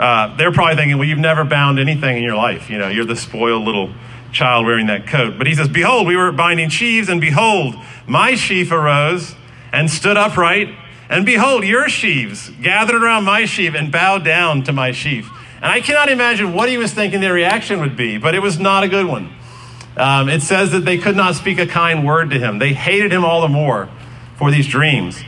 Uh, 0.00 0.34
they're 0.36 0.50
probably 0.50 0.76
thinking, 0.76 0.96
well, 0.96 1.06
you've 1.06 1.18
never 1.18 1.44
bound 1.44 1.78
anything 1.78 2.16
in 2.16 2.22
your 2.22 2.34
life. 2.34 2.70
You 2.70 2.78
know, 2.78 2.88
you're 2.88 3.04
the 3.04 3.16
spoiled 3.16 3.64
little 3.64 3.92
child 4.32 4.64
wearing 4.64 4.86
that 4.86 5.06
coat. 5.06 5.36
But 5.36 5.46
he 5.46 5.54
says, 5.54 5.68
Behold, 5.68 6.06
we 6.06 6.16
were 6.16 6.32
binding 6.32 6.70
sheaves, 6.70 7.10
and 7.10 7.20
behold, 7.20 7.74
my 8.06 8.34
sheaf 8.34 8.72
arose 8.72 9.34
and 9.72 9.90
stood 9.90 10.16
upright. 10.16 10.74
And 11.10 11.26
behold, 11.26 11.64
your 11.64 11.90
sheaves 11.90 12.48
gathered 12.62 13.02
around 13.02 13.24
my 13.24 13.44
sheaf 13.44 13.74
and 13.74 13.92
bowed 13.92 14.24
down 14.24 14.62
to 14.64 14.72
my 14.72 14.92
sheaf. 14.92 15.30
And 15.56 15.66
I 15.66 15.82
cannot 15.82 16.08
imagine 16.08 16.54
what 16.54 16.70
he 16.70 16.78
was 16.78 16.94
thinking 16.94 17.20
their 17.20 17.34
reaction 17.34 17.80
would 17.80 17.94
be, 17.94 18.16
but 18.16 18.34
it 18.34 18.40
was 18.40 18.58
not 18.58 18.84
a 18.84 18.88
good 18.88 19.04
one. 19.04 19.30
Um, 19.98 20.30
it 20.30 20.40
says 20.40 20.70
that 20.70 20.86
they 20.86 20.96
could 20.96 21.16
not 21.16 21.34
speak 21.34 21.58
a 21.58 21.66
kind 21.66 22.06
word 22.06 22.30
to 22.30 22.38
him. 22.38 22.58
They 22.58 22.72
hated 22.72 23.12
him 23.12 23.22
all 23.22 23.42
the 23.42 23.48
more 23.48 23.90
for 24.36 24.50
these 24.50 24.66
dreams. 24.66 25.22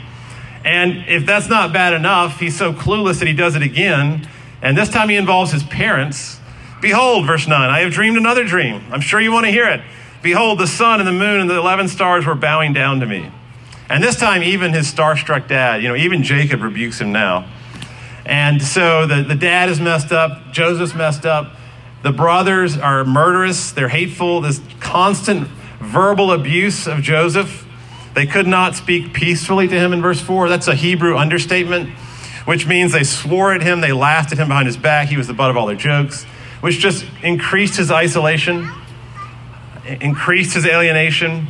And 0.64 1.04
if 1.08 1.26
that's 1.26 1.48
not 1.48 1.74
bad 1.74 1.92
enough, 1.92 2.38
he's 2.38 2.56
so 2.56 2.72
clueless 2.72 3.18
that 3.18 3.28
he 3.28 3.34
does 3.34 3.54
it 3.56 3.62
again. 3.62 4.26
And 4.62 4.78
this 4.78 4.88
time 4.88 5.08
he 5.08 5.16
involves 5.16 5.52
his 5.52 5.62
parents. 5.64 6.38
Behold, 6.80 7.26
verse 7.26 7.46
9, 7.46 7.70
I 7.70 7.80
have 7.80 7.92
dreamed 7.92 8.16
another 8.16 8.44
dream. 8.44 8.82
I'm 8.90 9.00
sure 9.00 9.20
you 9.20 9.32
want 9.32 9.46
to 9.46 9.52
hear 9.52 9.68
it. 9.68 9.82
Behold, 10.22 10.58
the 10.58 10.66
sun 10.66 11.00
and 11.00 11.06
the 11.06 11.12
moon 11.12 11.40
and 11.40 11.50
the 11.50 11.56
11 11.56 11.88
stars 11.88 12.24
were 12.24 12.34
bowing 12.34 12.72
down 12.72 13.00
to 13.00 13.06
me. 13.06 13.30
And 13.88 14.02
this 14.02 14.16
time, 14.16 14.42
even 14.42 14.72
his 14.72 14.92
starstruck 14.92 15.48
dad, 15.48 15.82
you 15.82 15.88
know, 15.88 15.96
even 15.96 16.22
Jacob 16.22 16.62
rebukes 16.62 17.00
him 17.00 17.12
now. 17.12 17.50
And 18.24 18.62
so 18.62 19.06
the, 19.06 19.22
the 19.22 19.34
dad 19.34 19.68
is 19.68 19.80
messed 19.80 20.12
up, 20.12 20.52
Joseph's 20.52 20.94
messed 20.94 21.26
up. 21.26 21.56
The 22.02 22.12
brothers 22.12 22.78
are 22.78 23.04
murderous, 23.04 23.72
they're 23.72 23.88
hateful. 23.88 24.40
This 24.40 24.60
constant 24.80 25.48
verbal 25.80 26.32
abuse 26.32 26.86
of 26.86 27.02
Joseph 27.02 27.66
They 28.14 28.26
could 28.26 28.46
not 28.46 28.74
speak 28.74 29.12
peacefully 29.14 29.68
to 29.68 29.74
him 29.78 29.92
in 29.92 30.02
verse 30.02 30.20
4. 30.20 30.48
That's 30.48 30.68
a 30.68 30.74
Hebrew 30.74 31.16
understatement, 31.16 31.90
which 32.44 32.66
means 32.66 32.92
they 32.92 33.04
swore 33.04 33.52
at 33.52 33.62
him, 33.62 33.80
they 33.80 33.92
laughed 33.92 34.32
at 34.32 34.38
him 34.38 34.48
behind 34.48 34.66
his 34.66 34.76
back. 34.76 35.08
He 35.08 35.16
was 35.16 35.26
the 35.26 35.34
butt 35.34 35.50
of 35.50 35.56
all 35.56 35.66
their 35.66 35.76
jokes, 35.76 36.24
which 36.60 36.78
just 36.78 37.04
increased 37.22 37.76
his 37.76 37.90
isolation, 37.90 38.70
increased 40.00 40.54
his 40.54 40.66
alienation. 40.66 41.48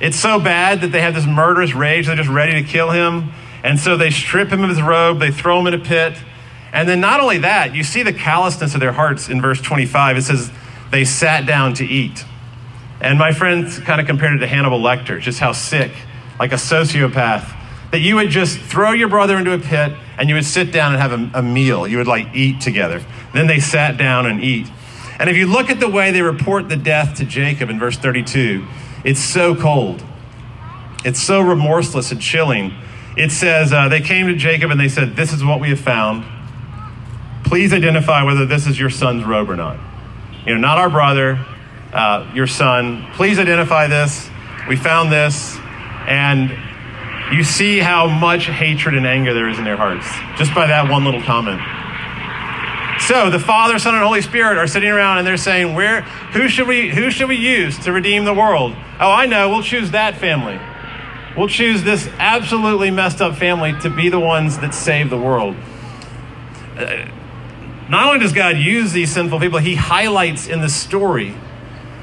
It's 0.00 0.16
so 0.16 0.40
bad 0.40 0.80
that 0.80 0.92
they 0.92 1.00
have 1.02 1.14
this 1.14 1.26
murderous 1.26 1.74
rage, 1.74 2.06
they're 2.06 2.16
just 2.16 2.30
ready 2.30 2.62
to 2.62 2.68
kill 2.68 2.90
him. 2.90 3.32
And 3.62 3.78
so 3.78 3.96
they 3.96 4.10
strip 4.10 4.48
him 4.48 4.62
of 4.62 4.70
his 4.70 4.80
robe, 4.80 5.18
they 5.18 5.30
throw 5.30 5.60
him 5.60 5.66
in 5.66 5.74
a 5.74 5.78
pit. 5.78 6.16
And 6.72 6.88
then 6.88 7.00
not 7.00 7.20
only 7.20 7.38
that, 7.38 7.74
you 7.74 7.82
see 7.82 8.02
the 8.02 8.12
callousness 8.12 8.74
of 8.74 8.80
their 8.80 8.92
hearts 8.92 9.28
in 9.28 9.42
verse 9.42 9.60
25. 9.60 10.16
It 10.16 10.22
says, 10.22 10.50
they 10.90 11.04
sat 11.04 11.46
down 11.46 11.74
to 11.74 11.84
eat. 11.84 12.24
And 13.00 13.18
my 13.18 13.32
friends 13.32 13.78
kind 13.78 14.00
of 14.00 14.06
compared 14.06 14.34
it 14.34 14.38
to 14.38 14.46
Hannibal 14.46 14.80
Lecter, 14.80 15.20
just 15.20 15.40
how 15.40 15.52
sick, 15.52 15.92
like 16.38 16.52
a 16.52 16.56
sociopath, 16.56 17.56
that 17.90 18.00
you 18.00 18.16
would 18.16 18.30
just 18.30 18.58
throw 18.58 18.92
your 18.92 19.08
brother 19.08 19.36
into 19.36 19.52
a 19.52 19.58
pit 19.58 19.96
and 20.18 20.28
you 20.28 20.34
would 20.36 20.44
sit 20.44 20.72
down 20.72 20.92
and 20.92 21.02
have 21.02 21.12
a, 21.12 21.38
a, 21.38 21.42
meal. 21.42 21.86
You 21.88 21.98
would 21.98 22.06
like 22.06 22.34
eat 22.34 22.60
together. 22.60 23.04
Then 23.32 23.46
they 23.46 23.58
sat 23.58 23.96
down 23.96 24.26
and 24.26 24.42
eat. 24.42 24.68
And 25.18 25.28
if 25.28 25.36
you 25.36 25.46
look 25.46 25.70
at 25.70 25.80
the 25.80 25.88
way 25.88 26.12
they 26.12 26.22
report 26.22 26.68
the 26.68 26.76
death 26.76 27.16
to 27.16 27.24
Jacob 27.24 27.68
in 27.68 27.78
verse 27.78 27.96
32, 27.96 28.66
it's 29.04 29.20
so 29.20 29.54
cold. 29.54 30.02
It's 31.04 31.20
so 31.20 31.40
remorseless 31.40 32.12
and 32.12 32.20
chilling. 32.20 32.74
It 33.16 33.32
says, 33.32 33.72
uh, 33.72 33.88
They 33.88 34.00
came 34.00 34.28
to 34.28 34.34
Jacob 34.34 34.70
and 34.70 34.78
they 34.78 34.88
said, 34.88 35.16
This 35.16 35.32
is 35.32 35.44
what 35.44 35.60
we 35.60 35.70
have 35.70 35.80
found. 35.80 36.24
Please 37.44 37.72
identify 37.72 38.22
whether 38.22 38.46
this 38.46 38.66
is 38.66 38.78
your 38.78 38.90
son's 38.90 39.24
robe 39.24 39.50
or 39.50 39.56
not. 39.56 39.78
You 40.46 40.54
know, 40.54 40.60
not 40.60 40.78
our 40.78 40.88
brother, 40.88 41.44
uh, 41.92 42.30
your 42.34 42.46
son. 42.46 43.06
Please 43.14 43.38
identify 43.38 43.88
this. 43.88 44.30
We 44.68 44.76
found 44.76 45.10
this. 45.10 45.58
And 46.06 46.56
you 47.32 47.44
see 47.44 47.78
how 47.78 48.08
much 48.08 48.46
hatred 48.46 48.94
and 48.94 49.06
anger 49.06 49.32
there 49.34 49.48
is 49.48 49.58
in 49.58 49.64
their 49.64 49.76
hearts 49.76 50.06
just 50.38 50.54
by 50.54 50.66
that 50.66 50.90
one 50.90 51.04
little 51.04 51.22
comment. 51.22 51.60
So 53.02 53.30
the 53.30 53.38
Father, 53.38 53.78
Son, 53.78 53.94
and 53.94 54.04
Holy 54.04 54.20
Spirit 54.20 54.58
are 54.58 54.66
sitting 54.66 54.90
around 54.90 55.18
and 55.18 55.26
they're 55.26 55.36
saying, 55.36 55.74
Where 55.74 56.02
who 56.02 56.48
should 56.48 56.68
we 56.68 56.90
who 56.90 57.10
should 57.10 57.28
we 57.28 57.36
use 57.36 57.78
to 57.80 57.92
redeem 57.92 58.24
the 58.24 58.34
world? 58.34 58.72
Oh, 59.00 59.10
I 59.10 59.26
know, 59.26 59.48
we'll 59.48 59.62
choose 59.62 59.92
that 59.92 60.18
family. 60.18 60.60
We'll 61.36 61.48
choose 61.48 61.82
this 61.82 62.08
absolutely 62.18 62.90
messed 62.90 63.22
up 63.22 63.36
family 63.36 63.72
to 63.80 63.90
be 63.90 64.08
the 64.08 64.20
ones 64.20 64.58
that 64.58 64.74
save 64.74 65.10
the 65.10 65.18
world. 65.18 65.56
Uh, 66.76 67.08
not 67.88 68.08
only 68.08 68.20
does 68.20 68.32
God 68.32 68.56
use 68.56 68.92
these 68.92 69.12
sinful 69.12 69.40
people, 69.40 69.58
he 69.58 69.76
highlights 69.76 70.46
in 70.46 70.60
the 70.60 70.68
story 70.68 71.34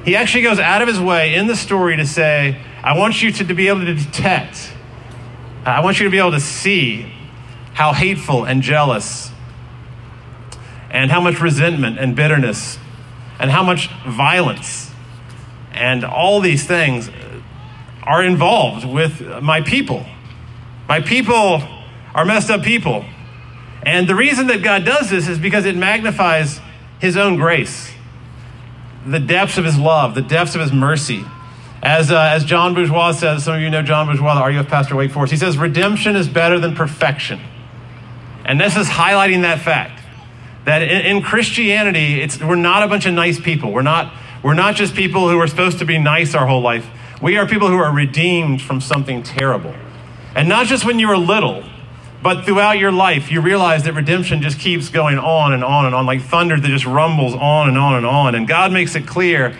he 0.07 0.15
actually 0.15 0.43
goes 0.43 0.57
out 0.57 0.81
of 0.81 0.88
his 0.88 1.01
way 1.01 1.36
in 1.36 1.48
the 1.48 1.55
story 1.57 1.98
to 1.98 2.05
say, 2.05 2.57
I 2.81 2.98
want 2.98 3.22
you 3.22 3.29
to, 3.29 3.43
to 3.43 3.53
be 3.53 3.67
able 3.67 3.81
to 3.81 3.93
detect, 3.93 4.72
Uh, 5.67 5.71
I 5.71 5.79
want 5.81 6.00
you 6.00 6.05
to 6.05 6.09
be 6.09 6.17
able 6.17 6.31
to 6.31 6.39
see 6.39 7.12
how 7.74 7.91
hateful 7.91 8.45
and 8.45 8.62
jealous 8.62 9.31
and 10.89 11.12
how 11.12 11.19
much 11.19 11.41
resentment 11.41 12.00
and 12.00 12.15
bitterness 12.15 12.79
and 13.38 13.51
how 13.51 13.63
much 13.63 13.89
violence 14.07 14.89
and 15.74 16.05
all 16.05 16.39
these 16.39 16.65
things 16.65 17.09
are 18.03 18.24
involved 18.24 18.88
with 18.88 19.21
my 19.41 19.59
people. 19.59 20.05
My 20.88 21.01
people 21.01 21.62
are 22.15 22.24
messed 22.24 22.50
up 22.50 22.63
people. 22.63 23.03
And 23.83 24.07
the 24.07 24.15
reason 24.15 24.47
that 24.47 24.63
God 24.63 24.86
does 24.86 25.09
this 25.09 25.27
is 25.27 25.38
because 25.38 25.65
it 25.65 25.75
magnifies 25.75 26.62
his 27.00 27.17
own 27.17 27.36
grace 27.36 27.91
the 29.05 29.19
depths 29.19 29.57
of 29.57 29.65
his 29.65 29.77
love, 29.77 30.15
the 30.15 30.21
depths 30.21 30.55
of 30.55 30.62
his 30.62 30.71
mercy. 30.71 31.25
As, 31.81 32.12
uh, 32.12 32.19
as 32.19 32.43
John 32.43 32.74
Bourgeois 32.74 33.12
says, 33.12 33.43
some 33.43 33.55
of 33.55 33.62
you 33.62 33.69
know 33.69 33.84
John 33.84 34.07
Bourgeois, 34.07 34.36
the 34.36 34.57
RUF 34.57 34.67
pastor 34.67 34.96
Wake 34.96 35.12
Forest, 35.12 35.31
he 35.31 35.38
says, 35.38 35.57
redemption 35.57 36.15
is 36.15 36.27
better 36.27 36.60
than 36.60 36.75
perfection. 36.75 37.39
And 38.46 38.60
this 38.60 38.75
is 38.75 38.88
highlighting 38.88 39.41
that 39.41 39.60
fact 39.60 40.01
that 40.65 40.81
in, 40.81 41.17
in 41.17 41.22
Christianity, 41.22 42.22
it's, 42.22 42.39
we're 42.41 42.55
not 42.55 42.84
a 42.84 42.88
bunch 42.88 43.05
of 43.05 43.13
nice 43.13 43.39
people. 43.39 43.72
We're 43.72 43.84
not, 43.84 44.13
we're 44.43 44.53
not 44.53 44.75
just 44.75 44.96
people 44.96 45.29
who 45.29 45.39
are 45.39 45.48
supposed 45.48 45.79
to 45.79 45.86
be 45.86 45.98
nice 45.98 46.34
our 46.34 46.48
whole 46.48 46.62
life. 46.62 46.88
We 47.22 47.38
are 47.38 47.48
people 47.48 47.67
who 47.67 47.77
are 47.77 47.93
redeemed 47.93 48.62
from 48.62 48.81
something 48.81 49.24
terrible. 49.24 49.75
And 50.36 50.50
not 50.50 50.67
just 50.67 50.86
when 50.86 51.00
you 51.00 51.07
were 51.07 51.17
little, 51.17 51.63
but 52.22 52.46
throughout 52.46 52.79
your 52.79 52.91
life, 52.91 53.31
you 53.31 53.41
realize 53.41 53.84
that 53.84 53.93
redemption 53.93 54.41
just 54.41 54.60
keeps 54.60 54.89
going 54.89 55.17
on 55.19 55.53
and 55.53 55.63
on 55.63 55.86
and 55.86 55.96
on, 55.96 56.05
like 56.05 56.22
thunder 56.22 56.60
that 56.60 56.67
just 56.67 56.86
rumbles 56.86 57.34
on 57.36 57.69
and 57.69 57.77
on 57.77 57.96
and 57.96 58.05
on. 58.05 58.36
And 58.36 58.48
God 58.48 58.72
makes 58.72 58.96
it 58.96 59.07
clear 59.07 59.57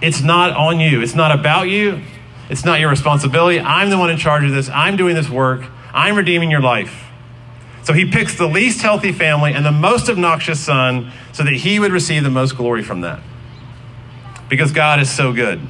it's 0.00 0.22
not 0.22 0.56
on 0.56 0.80
you, 0.80 1.00
it's 1.00 1.14
not 1.14 1.38
about 1.38 1.68
you, 1.68 2.02
it's 2.48 2.64
not 2.64 2.80
your 2.80 2.90
responsibility. 2.90 3.60
I'm 3.60 3.90
the 3.90 3.98
one 3.98 4.10
in 4.10 4.18
charge 4.18 4.44
of 4.44 4.52
this, 4.52 4.68
I'm 4.68 4.96
doing 4.96 5.14
this 5.14 5.28
work, 5.28 5.64
I'm 5.92 6.16
redeeming 6.16 6.50
your 6.50 6.60
life. 6.60 7.04
So 7.82 7.92
he 7.92 8.10
picks 8.10 8.36
the 8.36 8.46
least 8.46 8.80
healthy 8.80 9.12
family 9.12 9.52
and 9.52 9.64
the 9.64 9.72
most 9.72 10.08
obnoxious 10.08 10.58
son 10.58 11.12
so 11.32 11.44
that 11.44 11.52
he 11.52 11.78
would 11.78 11.92
receive 11.92 12.22
the 12.22 12.30
most 12.30 12.56
glory 12.56 12.82
from 12.82 13.02
that. 13.02 13.20
Because 14.48 14.72
God 14.72 15.00
is 15.00 15.10
so 15.10 15.32
good. 15.32 15.60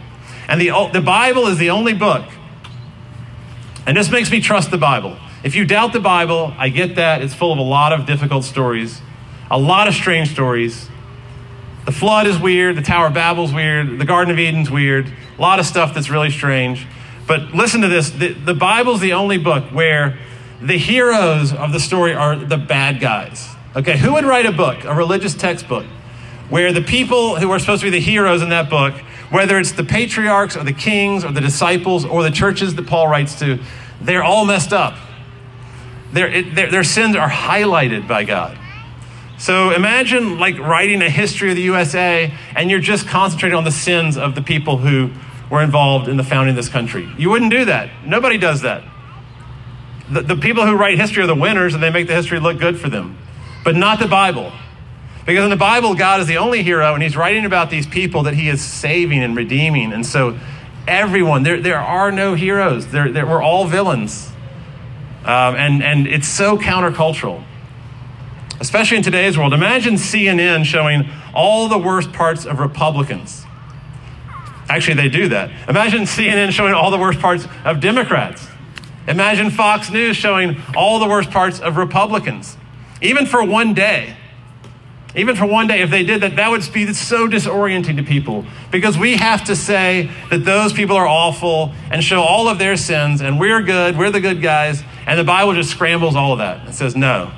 And 0.47 0.61
the, 0.61 0.91
the 0.93 1.01
Bible 1.01 1.47
is 1.47 1.59
the 1.59 1.71
only 1.71 1.95
book, 1.95 2.25
and 3.87 3.97
this 3.97 4.11
makes 4.11 4.31
me 4.31 4.41
trust 4.41 4.71
the 4.71 4.79
Bible. 4.79 5.17
If 5.43 5.55
you 5.55 5.67
doubt 5.67 5.93
the 5.93 6.01
Bible, 6.01 6.55
I 6.57 6.71
get 6.71 6.97
that. 6.97 7.21
It's 7.23 7.35
full 7.35 7.53
of 7.53 7.59
a 7.59 7.63
lot 7.63 7.93
of 7.93 8.07
difficult 8.07 8.45
stories, 8.45 9.03
a 9.51 9.59
lot 9.59 9.89
of 9.89 9.95
strange 9.95 10.31
stories. 10.33 10.89
The 11.85 11.93
flood 11.93 12.27
is 12.27 12.39
weird, 12.39 12.77
the 12.77 12.83
Tower 12.83 13.09
of 13.09 13.15
Babel's 13.15 13.53
weird, 13.53 13.99
the 13.99 14.05
Garden 14.05 14.33
of 14.33 14.39
Eden's 14.39 14.71
weird, 14.71 15.13
a 15.39 15.41
lot 15.41 15.59
of 15.59 15.67
stuff 15.67 15.95
that's 15.95 16.09
really 16.09 16.31
strange. 16.31 16.87
But 17.27 17.55
listen 17.55 17.83
to 17.83 17.89
this 17.89 18.11
the, 18.11 18.33
the 18.33 18.55
Bible's 18.55 19.01
the 19.01 19.13
only 19.13 19.39
book 19.39 19.65
where 19.71 20.19
the 20.61 20.79
heroes 20.79 21.53
of 21.53 21.73
the 21.73 21.81
story 21.81 22.15
are 22.15 22.37
the 22.37 22.57
bad 22.57 23.01
guys. 23.01 23.49
Okay, 23.77 23.99
who 23.99 24.13
would 24.15 24.25
write 24.25 24.47
a 24.47 24.53
book, 24.53 24.85
a 24.85 24.95
religious 24.95 25.35
textbook, 25.35 25.85
where 26.49 26.73
the 26.73 26.83
people 26.83 27.37
who 27.37 27.51
are 27.51 27.59
supposed 27.59 27.81
to 27.81 27.87
be 27.87 27.91
the 27.91 28.01
heroes 28.01 28.41
in 28.41 28.49
that 28.51 28.71
book, 28.71 28.95
whether 29.31 29.59
it's 29.59 29.73
the 29.73 29.85
patriarchs 29.85 30.57
or 30.57 30.65
the 30.65 30.73
kings 30.73 31.25
or 31.25 31.33
the 31.33 31.41
disciples 31.41 32.05
or 32.05 32.23
the 32.23 32.31
churches 32.31 32.75
that 32.77 32.87
Paul 32.87 33.09
writes 33.09 33.39
to, 33.41 33.59
they're 34.01 34.25
all 34.25 34.45
messed 34.45 34.73
up 34.73 34.97
their, 36.15 36.43
their, 36.43 36.71
their 36.71 36.85
sins 36.85 37.17
are 37.17 37.29
highlighted 37.29 38.07
by 38.07 38.25
God. 38.25 38.57
So 39.39 39.71
imagine 39.71 40.39
like 40.39 40.59
writing 40.59 41.03
a 41.03 41.11
history 41.11 41.51
of 41.51 41.57
the 41.57 41.63
USA 41.63 42.33
and 42.55 42.71
you're 42.71 42.81
just 42.81 43.07
concentrating 43.07 43.57
on 43.57 43.65
the 43.65 43.73
sins 43.73 44.17
of 44.17 44.35
the 44.35 44.43
people 44.43 44.79
who 44.79 45.11
were 45.51 45.63
involved 45.63 46.09
in 46.09 46.17
the 46.17 46.25
founding 46.25 46.51
of 46.51 46.57
this 46.57 46.69
country. 46.69 47.09
You 47.19 47.31
wouldn't 47.31 47.51
do 47.51 47.65
that. 47.67 47.91
Nobody 48.07 48.39
does 48.39 48.63
that. 48.63 48.85
The, 50.11 50.23
the 50.23 50.37
people 50.37 50.67
who 50.67 50.77
write 50.77 50.99
history 50.99 51.23
are 51.23 51.27
the 51.27 51.35
winners 51.35 51.75
and 51.75 51.83
they 51.83 51.91
make 51.91 52.07
the 52.07 52.15
history 52.15 52.39
look 52.39 52.59
good 52.59 52.79
for 52.79 52.89
them, 52.89 53.19
but 53.65 53.75
not 53.75 53.99
the 53.99 54.09
Bible. 54.09 54.53
Because 55.27 55.45
in 55.45 55.51
the 55.51 55.57
Bible, 55.57 55.95
God 55.95 56.21
is 56.21 56.27
the 56.27 56.37
only 56.37 56.63
hero 56.63 56.95
and 56.95 57.03
he's 57.03 57.17
writing 57.17 57.45
about 57.45 57.71
these 57.71 57.87
people 57.87 58.25
that 58.25 58.35
he 58.35 58.49
is 58.49 58.63
saving 58.63 59.23
and 59.23 59.37
redeeming. 59.37 59.93
And 59.93 60.05
so 60.05 60.39
everyone, 60.87 61.43
there, 61.43 61.61
there 61.61 61.81
are 61.81 62.13
no 62.13 62.35
heroes. 62.35 62.87
There, 62.89 63.11
there, 63.11 63.27
we're 63.27 63.43
all 63.43 63.67
villains. 63.67 64.31
Um, 65.25 65.57
and, 65.57 65.83
and 65.83 66.07
it's 66.07 66.29
so 66.29 66.59
countercultural, 66.59 67.43
especially 68.61 68.97
in 68.97 69.03
today's 69.03 69.37
world. 69.37 69.53
Imagine 69.53 69.95
CNN 69.95 70.65
showing 70.65 71.09
all 71.35 71.69
the 71.69 71.79
worst 71.79 72.13
parts 72.13 72.47
of 72.47 72.59
Republicans. 72.61 73.45
Actually, 74.69 74.95
they 74.95 75.09
do 75.09 75.29
that. 75.29 75.51
Imagine 75.69 76.03
CNN 76.03 76.51
showing 76.51 76.73
all 76.73 76.91
the 76.91 76.99
worst 76.99 77.21
parts 77.21 77.47
of 77.65 77.81
Democrats. 77.81 78.47
Imagine 79.07 79.51
Fox 79.51 79.91
News 79.91 80.17
showing 80.17 80.57
all 80.75 80.99
the 80.99 81.09
worst 81.09 81.31
parts 81.31 81.61
of 81.61 81.77
Republicans, 81.77 82.57
even 83.03 83.27
for 83.27 83.45
one 83.45 83.75
day. 83.75 84.17
Even 85.17 85.37
for 85.37 85.47
one 85.47 85.69
day, 85.69 85.83
if 85.83 85.91
they 85.91 86.03
did 86.03 86.23
that, 86.23 86.35
that 86.37 86.51
would 86.51 86.69
be 86.73 86.93
so 86.93 87.29
disorienting 87.29 87.97
to 87.99 88.03
people 88.03 88.45
because 88.73 88.99
we 88.99 89.15
have 89.15 89.45
to 89.45 89.55
say 89.55 90.11
that 90.31 90.45
those 90.45 90.73
people 90.73 90.97
are 90.97 91.07
awful 91.07 91.73
and 91.93 92.03
show 92.03 92.21
all 92.21 92.49
of 92.49 92.59
their 92.59 92.77
sins 92.77 93.21
and 93.21 93.39
we're 93.39 93.63
good, 93.63 93.97
we're 93.97 94.11
the 94.11 94.21
good 94.21 94.43
guys, 94.43 94.83
and 95.07 95.17
the 95.17 95.23
Bible 95.23 95.55
just 95.55 95.71
scrambles 95.71 96.17
all 96.17 96.33
of 96.33 96.39
that. 96.39 96.67
and 96.67 96.75
says 96.75 96.97
no. 96.97 97.31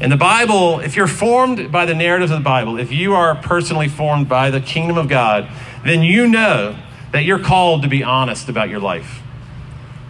In 0.00 0.10
the 0.10 0.16
Bible, 0.16 0.80
if 0.80 0.96
you're 0.96 1.06
formed 1.06 1.70
by 1.70 1.84
the 1.84 1.94
narratives 1.94 2.30
of 2.32 2.38
the 2.38 2.44
Bible, 2.44 2.78
if 2.78 2.90
you 2.90 3.14
are 3.14 3.34
personally 3.34 3.88
formed 3.88 4.28
by 4.28 4.50
the 4.50 4.60
kingdom 4.60 4.96
of 4.96 5.08
God, 5.08 5.48
then 5.84 6.02
you 6.02 6.26
know 6.26 6.76
that 7.12 7.24
you're 7.24 7.38
called 7.38 7.82
to 7.82 7.88
be 7.88 8.02
honest 8.02 8.48
about 8.48 8.70
your 8.70 8.80
life. 8.80 9.20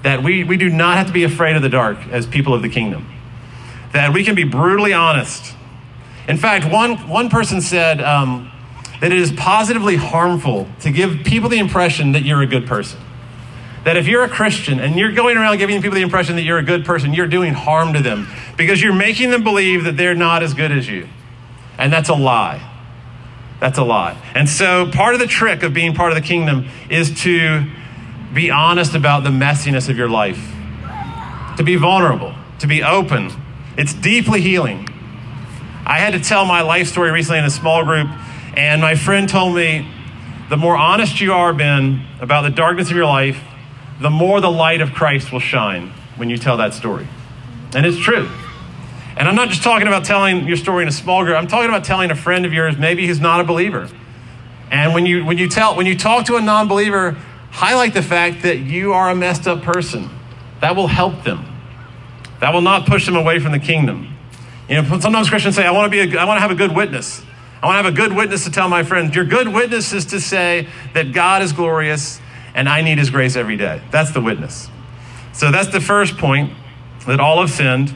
That 0.03 0.23
we, 0.23 0.45
we 0.45 0.57
do 0.57 0.71
not 0.71 0.97
have 0.97 1.09
to 1.09 1.13
be 1.13 1.25
afraid 1.25 1.57
of 1.57 1.63
the 1.63 1.69
dark 1.69 1.99
as 2.11 2.27
people 2.27 2.55
of 2.55 2.63
the 2.63 2.69
kingdom. 2.69 3.09
That 3.93 4.15
we 4.15 4.23
can 4.23 4.35
be 4.35 4.45
brutally 4.45 4.93
honest 4.93 5.55
in 6.31 6.37
fact, 6.37 6.65
one, 6.71 7.09
one 7.09 7.29
person 7.29 7.61
said 7.61 8.01
um, 8.01 8.53
that 9.01 9.11
it 9.11 9.19
is 9.19 9.33
positively 9.33 9.97
harmful 9.97 10.69
to 10.81 10.93
give 10.93 11.25
people 11.25 11.49
the 11.49 11.59
impression 11.59 12.13
that 12.13 12.23
you're 12.23 12.41
a 12.41 12.47
good 12.47 12.69
person. 12.69 13.01
That 13.85 13.97
if 13.97 14.07
you're 14.07 14.25
a 14.25 14.29
Christian 14.29 14.79
and 14.79 14.97
you're 14.97 15.13
going 15.13 15.37
around 15.37 15.57
giving 15.59 15.81
people 15.81 15.95
the 15.95 16.03
impression 16.03 16.37
that 16.37 16.43
you're 16.43 16.59
a 16.59 16.63
good 16.63 16.85
person, 16.85 17.15
you're 17.15 17.27
doing 17.27 17.55
harm 17.55 17.95
to 17.95 18.03
them 18.03 18.29
because 18.57 18.83
you're 18.83 18.95
making 18.95 19.31
them 19.31 19.43
believe 19.43 19.85
that 19.85 19.97
they're 19.97 20.15
not 20.15 20.43
as 20.43 20.53
good 20.53 20.71
as 20.71 20.89
you. 20.89 21.09
And 21.79 21.91
that's 21.93 22.11
a 22.11 22.15
lie. 22.15 22.67
That's 23.59 23.79
a 23.79 23.85
lie. 23.85 24.17
And 24.35 24.49
so 24.49 24.91
part 24.91 25.15
of 25.15 25.21
the 25.21 25.27
trick 25.27 25.63
of 25.63 25.73
being 25.73 25.95
part 25.95 26.13
of 26.13 26.17
the 26.17 26.27
kingdom 26.27 26.69
is 26.89 27.23
to 27.23 27.65
be 28.35 28.51
honest 28.51 28.95
about 28.95 29.25
the 29.25 29.31
messiness 29.31 29.89
of 29.89 29.97
your 29.97 30.09
life, 30.09 30.53
to 31.57 31.63
be 31.63 31.77
vulnerable, 31.77 32.35
to 32.61 32.67
be 32.67 32.83
open. 32.83 33.31
It's 33.77 33.93
deeply 33.93 34.41
healing. 34.41 34.89
I 35.85 35.99
had 35.99 36.13
to 36.13 36.21
tell 36.21 36.45
my 36.45 36.63
life 36.63 36.89
story 36.89 37.11
recently 37.11 37.39
in 37.39 37.45
a 37.45 37.51
small 37.51 37.85
group, 37.85 38.09
and 38.57 38.81
my 38.81 38.95
friend 38.95 39.29
told 39.29 39.57
me 39.57 39.89
the 40.49 40.57
more 40.57 40.77
honest 40.77 41.21
you 41.21 41.33
are, 41.33 41.53
Ben, 41.53 42.07
about 42.21 42.43
the 42.43 42.51
darkness 42.51 42.91
of 42.91 42.97
your 42.97 43.07
life, 43.07 43.43
the 44.01 44.11
more 44.11 44.41
the 44.41 44.51
light 44.51 44.81
of 44.81 44.93
Christ 44.93 45.33
will 45.33 45.41
shine 45.41 45.93
when 46.17 46.31
you 46.31 46.39
tell 46.39 46.57
that 46.57 46.75
story. 46.75 47.07
And 47.75 47.87
it's 47.87 47.99
true. 47.99 48.29
And 49.17 49.29
I'm 49.29 49.35
not 49.35 49.49
just 49.49 49.63
talking 49.63 49.87
about 49.87 50.05
telling 50.05 50.47
your 50.47 50.57
story 50.57 50.83
in 50.83 50.89
a 50.89 50.93
small 50.93 51.25
group. 51.25 51.37
I'm 51.37 51.47
talking 51.47 51.69
about 51.69 51.85
telling 51.85 52.11
a 52.11 52.15
friend 52.15 52.47
of 52.47 52.53
yours, 52.53 52.79
maybe 52.79 53.07
who's 53.07 53.21
not 53.21 53.41
a 53.41 53.45
believer. 53.45 53.89
And 54.71 54.95
when 54.95 55.05
you 55.05 55.25
when 55.25 55.37
you 55.37 55.49
tell 55.49 55.77
when 55.77 55.87
you 55.87 55.97
talk 55.99 56.27
to 56.27 56.37
a 56.37 56.41
non-believer, 56.41 57.17
highlight 57.51 57.93
the 57.93 58.03
fact 58.03 58.43
that 58.43 58.59
you 58.61 58.93
are 58.93 59.11
a 59.11 59.15
messed 59.15 59.47
up 59.47 59.63
person. 59.63 60.09
That 60.61 60.77
will 60.77 60.87
help 60.87 61.25
them. 61.25 61.45
That 62.41 62.55
will 62.55 62.61
not 62.63 62.87
push 62.87 63.05
them 63.05 63.17
away 63.17 63.41
from 63.41 63.53
the 63.53 63.59
kingdom. 63.59 64.15
You 64.69 64.81
know, 64.81 65.01
sometimes 65.01 65.29
Christians 65.29 65.57
say, 65.57 65.67
"I 65.67 65.73
want 65.73 65.91
to 65.93 66.07
be 66.07 66.17
a, 66.17 66.21
I 66.21 66.25
want 66.25 66.37
to 66.37 66.43
have 66.43 66.53
a 66.53 66.55
good 66.55 66.75
witness. 66.75 67.23
I 67.63 67.67
want 67.67 67.79
to 67.79 67.83
have 67.83 67.93
a 67.93 67.97
good 67.97 68.17
witness 68.17 68.45
to 68.45 68.51
tell 68.51 68.69
my 68.69 68.85
friends." 68.85 69.15
Your 69.15 69.25
good 69.25 69.49
witness 69.49 69.93
is 69.93 70.07
to 70.07 70.21
say 70.21 70.69
that 70.95 71.13
God 71.13 71.43
is 71.43 71.53
glorious 71.53 72.20
and 72.55 72.69
I 72.69 72.83
need 72.83 72.99
His 72.99 73.11
grace 73.11 73.37
every 73.37 73.57
day. 73.57 73.83
That's 73.91 74.13
the 74.13 74.21
witness. 74.21 74.69
So 75.33 75.51
that's 75.51 75.69
the 75.69 75.81
first 75.81 76.19
point 76.19 76.53
that 77.07 77.21
all 77.21 77.41
have 77.41 77.51
sinned, 77.51 77.95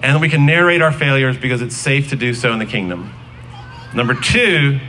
and 0.00 0.20
we 0.20 0.28
can 0.28 0.46
narrate 0.46 0.82
our 0.82 0.92
failures 0.92 1.36
because 1.36 1.62
it's 1.62 1.76
safe 1.76 2.08
to 2.10 2.16
do 2.16 2.34
so 2.34 2.52
in 2.52 2.58
the 2.58 2.66
kingdom. 2.66 3.12
Number 3.94 4.14
two, 4.14 4.80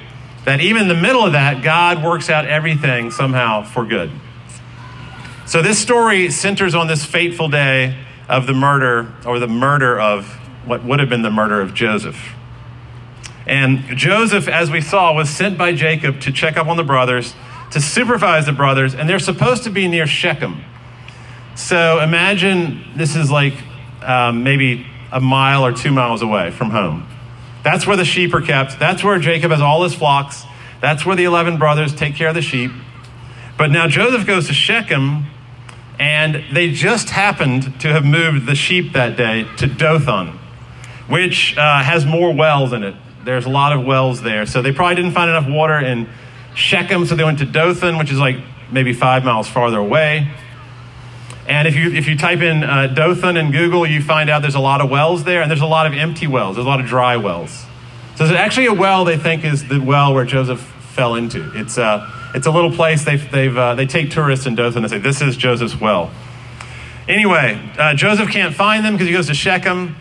that 0.45 0.61
even 0.61 0.83
in 0.83 0.87
the 0.87 0.95
middle 0.95 1.23
of 1.23 1.33
that, 1.33 1.63
God 1.63 2.03
works 2.03 2.29
out 2.29 2.45
everything 2.45 3.11
somehow 3.11 3.63
for 3.63 3.85
good. 3.85 4.11
So 5.45 5.61
this 5.61 5.79
story 5.79 6.29
centers 6.29 6.75
on 6.75 6.87
this 6.87 7.03
fateful 7.03 7.49
day 7.49 7.97
of 8.27 8.45
the 8.45 8.53
murder, 8.53 9.11
or 9.25 9.39
the 9.39 9.47
murder 9.47 9.99
of 9.99 10.27
what 10.65 10.83
would 10.83 10.99
have 10.99 11.09
been 11.09 11.23
the 11.23 11.31
murder 11.31 11.61
of 11.61 11.73
Joseph. 11.73 12.35
And 13.47 13.97
Joseph, 13.97 14.47
as 14.47 14.69
we 14.69 14.81
saw, 14.81 15.13
was 15.13 15.29
sent 15.29 15.57
by 15.57 15.73
Jacob 15.73 16.21
to 16.21 16.31
check 16.31 16.55
up 16.55 16.67
on 16.67 16.77
the 16.77 16.83
brothers, 16.83 17.33
to 17.71 17.79
supervise 17.79 18.45
the 18.45 18.51
brothers, 18.51 18.95
and 18.95 19.07
they're 19.07 19.19
supposed 19.19 19.63
to 19.63 19.69
be 19.69 19.87
near 19.87 20.07
Shechem. 20.07 20.63
So 21.55 21.99
imagine 21.99 22.83
this 22.95 23.15
is 23.15 23.29
like 23.29 23.53
um, 24.01 24.43
maybe 24.43 24.85
a 25.11 25.19
mile 25.19 25.65
or 25.65 25.71
two 25.71 25.91
miles 25.91 26.21
away 26.21 26.51
from 26.51 26.69
home. 26.71 27.07
That's 27.63 27.85
where 27.85 27.97
the 27.97 28.05
sheep 28.05 28.33
are 28.33 28.41
kept. 28.41 28.79
That's 28.79 29.03
where 29.03 29.19
Jacob 29.19 29.51
has 29.51 29.61
all 29.61 29.83
his 29.83 29.93
flocks. 29.93 30.43
That's 30.81 31.05
where 31.05 31.15
the 31.15 31.25
11 31.25 31.57
brothers 31.57 31.93
take 31.93 32.15
care 32.15 32.29
of 32.29 32.35
the 32.35 32.41
sheep. 32.41 32.71
But 33.57 33.71
now 33.71 33.87
Joseph 33.87 34.25
goes 34.25 34.47
to 34.47 34.53
Shechem, 34.53 35.25
and 35.99 36.43
they 36.53 36.71
just 36.71 37.09
happened 37.09 37.81
to 37.81 37.89
have 37.89 38.05
moved 38.05 38.45
the 38.45 38.55
sheep 38.55 38.93
that 38.93 39.17
day 39.17 39.45
to 39.57 39.67
Dothan, 39.67 40.39
which 41.09 41.57
uh, 41.57 41.83
has 41.83 42.05
more 42.05 42.33
wells 42.33 42.71
in 42.71 42.83
it. 42.83 42.95
There's 43.25 43.45
a 43.45 43.49
lot 43.49 43.73
of 43.73 43.85
wells 43.85 44.21
there. 44.21 44.45
So 44.45 44.61
they 44.61 44.71
probably 44.71 44.95
didn't 44.95 45.11
find 45.11 45.29
enough 45.29 45.49
water 45.49 45.77
in 45.77 46.07
Shechem, 46.55 47.05
so 47.05 47.15
they 47.15 47.23
went 47.23 47.39
to 47.39 47.45
Dothan, 47.45 47.97
which 47.97 48.11
is 48.11 48.19
like 48.19 48.37
maybe 48.71 48.93
five 48.93 49.23
miles 49.23 49.47
farther 49.47 49.77
away. 49.77 50.31
And 51.47 51.67
if 51.67 51.75
you, 51.75 51.91
if 51.91 52.07
you 52.07 52.15
type 52.15 52.41
in 52.41 52.63
uh, 52.63 52.87
Dothan 52.87 53.35
in 53.35 53.51
Google, 53.51 53.85
you 53.87 54.01
find 54.03 54.29
out 54.29 54.41
there's 54.41 54.55
a 54.55 54.59
lot 54.59 54.81
of 54.81 54.89
wells 54.89 55.23
there, 55.23 55.41
and 55.41 55.49
there's 55.49 55.61
a 55.61 55.65
lot 55.65 55.87
of 55.87 55.93
empty 55.93 56.27
wells. 56.27 56.55
There's 56.55 56.65
a 56.65 56.69
lot 56.69 56.79
of 56.79 56.85
dry 56.85 57.17
wells. 57.17 57.65
So 58.15 58.27
there's 58.27 58.37
actually 58.37 58.67
a 58.67 58.73
well 58.73 59.05
they 59.05 59.17
think 59.17 59.43
is 59.43 59.67
the 59.67 59.79
well 59.79 60.13
where 60.13 60.25
Joseph 60.25 60.59
fell 60.59 61.15
into. 61.15 61.51
It's, 61.57 61.77
uh, 61.77 62.07
it's 62.35 62.45
a 62.45 62.51
little 62.51 62.71
place 62.71 63.03
they've, 63.03 63.31
they've, 63.31 63.57
uh, 63.57 63.75
they 63.75 63.87
take 63.87 64.11
tourists 64.11 64.45
in 64.45 64.55
Dothan 64.55 64.83
and 64.83 64.91
say, 64.91 64.99
This 64.99 65.21
is 65.21 65.37
Joseph's 65.37 65.79
well. 65.79 66.11
Anyway, 67.07 67.59
uh, 67.79 67.95
Joseph 67.95 68.29
can't 68.29 68.53
find 68.53 68.85
them 68.85 68.93
because 68.93 69.07
he 69.07 69.13
goes 69.13 69.27
to 69.27 69.33
Shechem. 69.33 69.95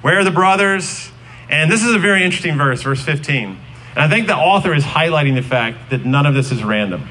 Where 0.00 0.20
are 0.20 0.24
the 0.24 0.30
brothers? 0.30 1.10
And 1.50 1.70
this 1.70 1.84
is 1.84 1.94
a 1.94 1.98
very 1.98 2.24
interesting 2.24 2.56
verse, 2.56 2.80
verse 2.82 3.02
15. 3.02 3.58
And 3.94 4.02
I 4.02 4.08
think 4.08 4.26
the 4.26 4.36
author 4.36 4.74
is 4.74 4.82
highlighting 4.82 5.34
the 5.34 5.42
fact 5.42 5.90
that 5.90 6.04
none 6.04 6.26
of 6.26 6.34
this 6.34 6.50
is 6.50 6.64
random. 6.64 7.08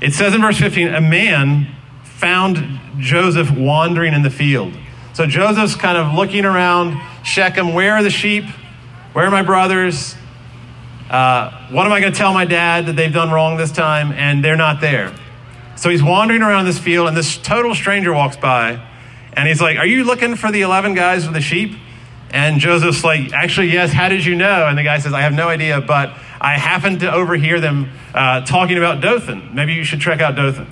It 0.00 0.14
says 0.14 0.34
in 0.34 0.40
verse 0.40 0.58
15, 0.58 0.88
a 0.88 1.00
man 1.00 1.68
found 2.02 2.80
Joseph 2.98 3.50
wandering 3.50 4.14
in 4.14 4.22
the 4.22 4.30
field. 4.30 4.72
So 5.12 5.26
Joseph's 5.26 5.76
kind 5.76 5.96
of 5.96 6.14
looking 6.14 6.44
around 6.44 7.00
Shechem. 7.24 7.74
Where 7.74 7.94
are 7.94 8.02
the 8.02 8.10
sheep? 8.10 8.44
Where 9.12 9.26
are 9.26 9.30
my 9.30 9.42
brothers? 9.42 10.16
Uh, 11.08 11.68
what 11.68 11.86
am 11.86 11.92
I 11.92 12.00
going 12.00 12.12
to 12.12 12.18
tell 12.18 12.32
my 12.32 12.46
dad 12.46 12.86
that 12.86 12.96
they've 12.96 13.12
done 13.12 13.30
wrong 13.30 13.56
this 13.56 13.70
time? 13.70 14.12
And 14.12 14.42
they're 14.42 14.56
not 14.56 14.80
there. 14.80 15.14
So 15.76 15.90
he's 15.90 16.02
wandering 16.02 16.42
around 16.42 16.64
this 16.64 16.78
field, 16.78 17.08
and 17.08 17.16
this 17.16 17.36
total 17.36 17.74
stranger 17.74 18.12
walks 18.12 18.36
by, 18.36 18.80
and 19.32 19.48
he's 19.48 19.60
like, 19.60 19.78
Are 19.78 19.86
you 19.86 20.04
looking 20.04 20.36
for 20.36 20.50
the 20.50 20.62
11 20.62 20.94
guys 20.94 21.24
with 21.24 21.34
the 21.34 21.40
sheep? 21.40 21.76
And 22.32 22.60
Joseph's 22.60 23.04
like, 23.04 23.32
Actually, 23.32 23.72
yes, 23.72 23.92
how 23.92 24.08
did 24.08 24.24
you 24.24 24.34
know? 24.34 24.66
And 24.66 24.76
the 24.76 24.82
guy 24.82 24.98
says, 24.98 25.12
I 25.12 25.20
have 25.20 25.34
no 25.34 25.48
idea, 25.48 25.80
but 25.80 26.14
I 26.40 26.58
happened 26.58 27.00
to 27.00 27.12
overhear 27.12 27.60
them 27.60 27.90
uh, 28.14 28.44
talking 28.44 28.78
about 28.78 29.00
Dothan. 29.00 29.54
Maybe 29.54 29.74
you 29.74 29.84
should 29.84 30.00
check 30.00 30.20
out 30.20 30.34
Dothan. 30.34 30.66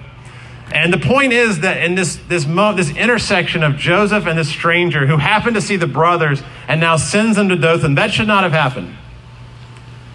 And 0.72 0.92
the 0.92 0.98
point 0.98 1.32
is 1.32 1.60
that 1.60 1.82
in 1.82 1.96
this, 1.96 2.16
this, 2.28 2.46
mo- 2.46 2.74
this 2.74 2.90
intersection 2.90 3.62
of 3.62 3.76
Joseph 3.76 4.26
and 4.26 4.38
this 4.38 4.48
stranger 4.48 5.06
who 5.06 5.16
happened 5.16 5.56
to 5.56 5.60
see 5.60 5.76
the 5.76 5.86
brothers 5.86 6.42
and 6.68 6.80
now 6.80 6.96
sends 6.96 7.36
them 7.36 7.48
to 7.48 7.56
Dothan, 7.56 7.96
that 7.96 8.12
should 8.12 8.28
not 8.28 8.44
have 8.44 8.52
happened. 8.52 8.96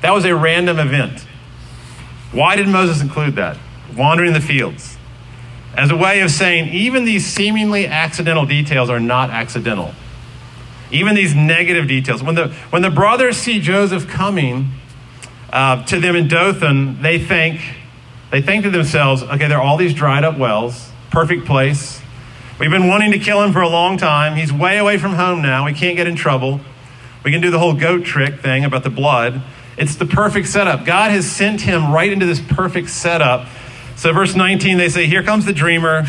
That 0.01 0.11
was 0.11 0.25
a 0.25 0.35
random 0.35 0.79
event. 0.79 1.21
Why 2.31 2.55
did 2.55 2.67
Moses 2.67 3.01
include 3.01 3.35
that? 3.35 3.57
Wandering 3.95 4.33
the 4.33 4.41
fields. 4.41 4.97
As 5.75 5.91
a 5.91 5.95
way 5.95 6.21
of 6.21 6.31
saying, 6.31 6.73
even 6.73 7.03
these 7.03 7.25
seemingly 7.25 7.85
accidental 7.87 8.45
details 8.45 8.89
are 8.89 8.99
not 8.99 9.29
accidental. 9.29 9.93
Even 10.91 11.15
these 11.15 11.35
negative 11.35 11.87
details. 11.87 12.21
When 12.21 12.35
the, 12.35 12.49
when 12.69 12.81
the 12.81 12.89
brothers 12.89 13.37
see 13.37 13.59
Joseph 13.59 14.07
coming 14.07 14.69
uh, 15.51 15.83
to 15.85 15.99
them 15.99 16.15
in 16.15 16.27
Dothan, 16.27 17.01
they 17.01 17.19
think, 17.19 17.61
they 18.31 18.41
think 18.41 18.63
to 18.63 18.69
themselves, 18.69 19.23
okay, 19.23 19.47
there 19.47 19.57
are 19.57 19.63
all 19.63 19.77
these 19.77 19.93
dried 19.93 20.23
up 20.23 20.37
wells, 20.37 20.89
perfect 21.11 21.45
place. 21.45 22.01
We've 22.59 22.71
been 22.71 22.87
wanting 22.87 23.11
to 23.11 23.19
kill 23.19 23.43
him 23.43 23.51
for 23.51 23.61
a 23.61 23.67
long 23.67 23.97
time. 23.97 24.35
He's 24.35 24.53
way 24.53 24.77
away 24.77 24.97
from 24.97 25.13
home 25.13 25.41
now. 25.41 25.65
We 25.65 25.73
can't 25.73 25.97
get 25.97 26.07
in 26.07 26.15
trouble. 26.15 26.61
We 27.23 27.31
can 27.31 27.41
do 27.41 27.51
the 27.51 27.59
whole 27.59 27.73
goat 27.73 28.05
trick 28.05 28.39
thing 28.39 28.63
about 28.63 28.83
the 28.83 28.89
blood. 28.89 29.41
It's 29.77 29.95
the 29.95 30.05
perfect 30.05 30.47
setup. 30.47 30.85
God 30.85 31.11
has 31.11 31.29
sent 31.29 31.61
him 31.61 31.91
right 31.91 32.11
into 32.11 32.25
this 32.25 32.39
perfect 32.39 32.89
setup. 32.89 33.47
So, 33.97 34.13
verse 34.13 34.35
19, 34.35 34.77
they 34.77 34.89
say, 34.89 35.05
Here 35.07 35.23
comes 35.23 35.45
the 35.45 35.53
dreamer. 35.53 36.05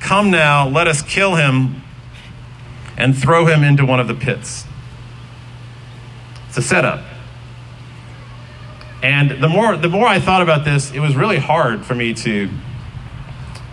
Come 0.00 0.30
now, 0.30 0.68
let 0.68 0.86
us 0.86 1.00
kill 1.02 1.36
him 1.36 1.82
and 2.96 3.16
throw 3.16 3.46
him 3.46 3.62
into 3.62 3.84
one 3.84 4.00
of 4.00 4.08
the 4.08 4.14
pits. 4.14 4.64
It's 6.48 6.56
a 6.56 6.62
setup. 6.62 7.04
And 9.02 9.42
the 9.42 9.48
more, 9.48 9.76
the 9.76 9.88
more 9.88 10.06
I 10.06 10.18
thought 10.18 10.42
about 10.42 10.64
this, 10.64 10.92
it 10.92 11.00
was 11.00 11.14
really 11.14 11.38
hard 11.38 11.84
for 11.84 11.94
me 11.94 12.14
to 12.14 12.48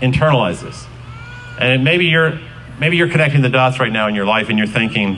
internalize 0.02 0.62
this. 0.62 0.86
And 1.60 1.84
maybe 1.84 2.06
you're, 2.06 2.40
maybe 2.80 2.98
you're 2.98 3.10
connecting 3.10 3.42
the 3.42 3.50
dots 3.50 3.80
right 3.80 3.92
now 3.92 4.08
in 4.08 4.16
your 4.16 4.26
life 4.26 4.50
and 4.50 4.58
you're 4.58 4.68
thinking, 4.68 5.16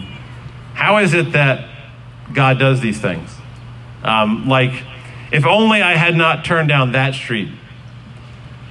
how 0.73 0.97
is 0.97 1.13
it 1.13 1.31
that 1.31 1.69
God 2.33 2.59
does 2.59 2.81
these 2.81 2.99
things? 2.99 3.29
Um, 4.03 4.47
like, 4.47 4.83
if 5.31 5.45
only 5.45 5.81
I 5.81 5.95
had 5.95 6.15
not 6.15 6.45
turned 6.45 6.69
down 6.69 6.91
that 6.91 7.15
street, 7.15 7.49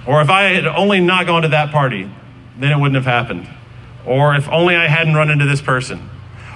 or 0.06 0.20
if 0.20 0.30
I 0.30 0.42
had 0.44 0.66
only 0.66 1.00
not 1.00 1.26
gone 1.26 1.42
to 1.42 1.48
that 1.48 1.72
party, 1.72 2.08
then 2.58 2.70
it 2.70 2.78
wouldn't 2.78 2.94
have 2.94 3.06
happened. 3.06 3.48
Or 4.06 4.34
if 4.34 4.48
only 4.48 4.76
I 4.76 4.86
hadn't 4.86 5.14
run 5.14 5.30
into 5.30 5.46
this 5.46 5.60
person. 5.60 6.10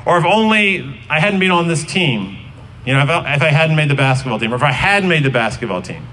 Or 0.06 0.18
if 0.18 0.24
only 0.24 1.00
I 1.08 1.20
hadn't 1.20 1.40
been 1.40 1.50
on 1.50 1.68
this 1.68 1.84
team. 1.84 2.38
You 2.84 2.94
know, 2.94 3.02
if 3.02 3.10
I, 3.10 3.34
if 3.34 3.42
I 3.42 3.48
hadn't 3.48 3.76
made 3.76 3.90
the 3.90 3.94
basketball 3.94 4.38
team, 4.38 4.52
or 4.52 4.56
if 4.56 4.62
I 4.62 4.72
had 4.72 5.04
made 5.04 5.22
the 5.22 5.30
basketball 5.30 5.82
team. 5.82 6.06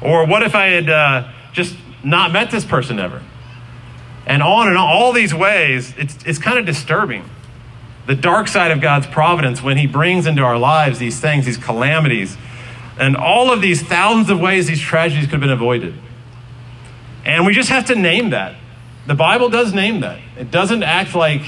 Or 0.00 0.26
what 0.26 0.42
if 0.42 0.54
I 0.54 0.66
had 0.68 0.88
uh, 0.88 1.28
just 1.52 1.76
not 2.02 2.32
met 2.32 2.50
this 2.50 2.64
person 2.64 2.98
ever? 2.98 3.22
And 4.26 4.42
on 4.42 4.68
and 4.68 4.76
on, 4.76 4.88
all 4.88 5.12
these 5.12 5.34
ways, 5.34 5.94
it's, 5.96 6.16
it's 6.24 6.38
kind 6.38 6.58
of 6.58 6.66
disturbing. 6.66 7.28
The 8.06 8.14
dark 8.14 8.48
side 8.48 8.70
of 8.70 8.80
God's 8.80 9.06
providence 9.06 9.62
when 9.62 9.76
He 9.76 9.86
brings 9.86 10.26
into 10.26 10.42
our 10.42 10.58
lives 10.58 10.98
these 10.98 11.20
things, 11.20 11.44
these 11.46 11.56
calamities, 11.56 12.36
and 12.98 13.16
all 13.16 13.52
of 13.52 13.60
these 13.60 13.82
thousands 13.82 14.30
of 14.30 14.40
ways 14.40 14.66
these 14.66 14.80
tragedies 14.80 15.24
could 15.24 15.34
have 15.34 15.40
been 15.40 15.50
avoided. 15.50 15.94
And 17.24 17.44
we 17.44 17.52
just 17.52 17.68
have 17.68 17.86
to 17.86 17.94
name 17.94 18.30
that. 18.30 18.56
The 19.06 19.14
Bible 19.14 19.48
does 19.48 19.72
name 19.72 20.00
that. 20.00 20.20
It 20.36 20.50
doesn't 20.50 20.82
act 20.82 21.14
like 21.14 21.42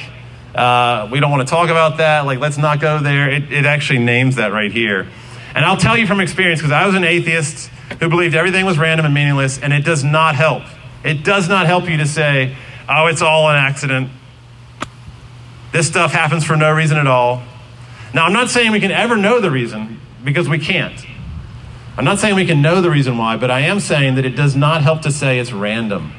uh, 0.55 1.09
we 1.11 1.21
don't 1.21 1.31
want 1.31 1.47
to 1.47 1.51
talk 1.51 1.71
about 1.71 1.99
that, 1.99 2.25
like 2.25 2.38
let's 2.38 2.57
not 2.57 2.81
go 2.81 3.01
there. 3.01 3.31
It, 3.31 3.53
it 3.53 3.66
actually 3.66 3.99
names 3.99 4.37
that 4.37 4.53
right 4.53 4.71
here. 4.71 5.09
And 5.55 5.64
I'll 5.64 5.77
tell 5.77 5.97
you 5.97 6.07
from 6.07 6.21
experience, 6.21 6.61
because 6.61 6.73
I 6.73 6.87
was 6.87 6.94
an 6.94 7.05
atheist 7.05 7.68
who 8.01 8.09
believed 8.09 8.35
everything 8.35 8.64
was 8.64 8.79
random 8.79 9.07
and 9.07 9.14
meaningless, 9.14 9.59
and 9.59 9.73
it 9.73 9.85
does 9.85 10.05
not 10.05 10.37
help. 10.37 10.62
It 11.03 11.25
does 11.25 11.49
not 11.49 11.66
help 11.66 11.88
you 11.88 11.97
to 11.97 12.07
say, 12.07 12.57
oh, 12.88 13.07
it's 13.07 13.23
all 13.23 13.49
an 13.49 13.57
accident. 13.57 14.11
This 15.73 15.88
stuff 15.88 16.12
happens 16.12 16.44
for 16.44 16.57
no 16.57 16.73
reason 16.73 16.97
at 16.97 17.07
all. 17.07 17.42
Now, 18.14 18.25
I'm 18.25 18.33
not 18.33 18.51
saying 18.51 18.73
we 18.73 18.81
can 18.81 18.92
ever 18.92 19.16
know 19.16 19.40
the 19.40 19.51
reason, 19.51 20.01
because 20.23 20.49
we 20.49 20.59
can't. 20.59 21.05
I'm 21.97 22.05
not 22.05 22.21
saying 22.21 22.37
we 22.37 22.47
can 22.47 22.62
know 22.62 22.81
the 22.81 22.90
reason 22.90 23.18
why, 23.18 23.37
but 23.37 23.51
I 23.51 23.61
am 23.61 23.81
saying 23.81 24.14
that 24.14 24.25
it 24.25 24.37
does 24.37 24.55
not 24.55 24.83
help 24.83 25.03
to 25.03 25.11
say 25.11 25.40
it's 25.40 25.53
random. 25.53 26.12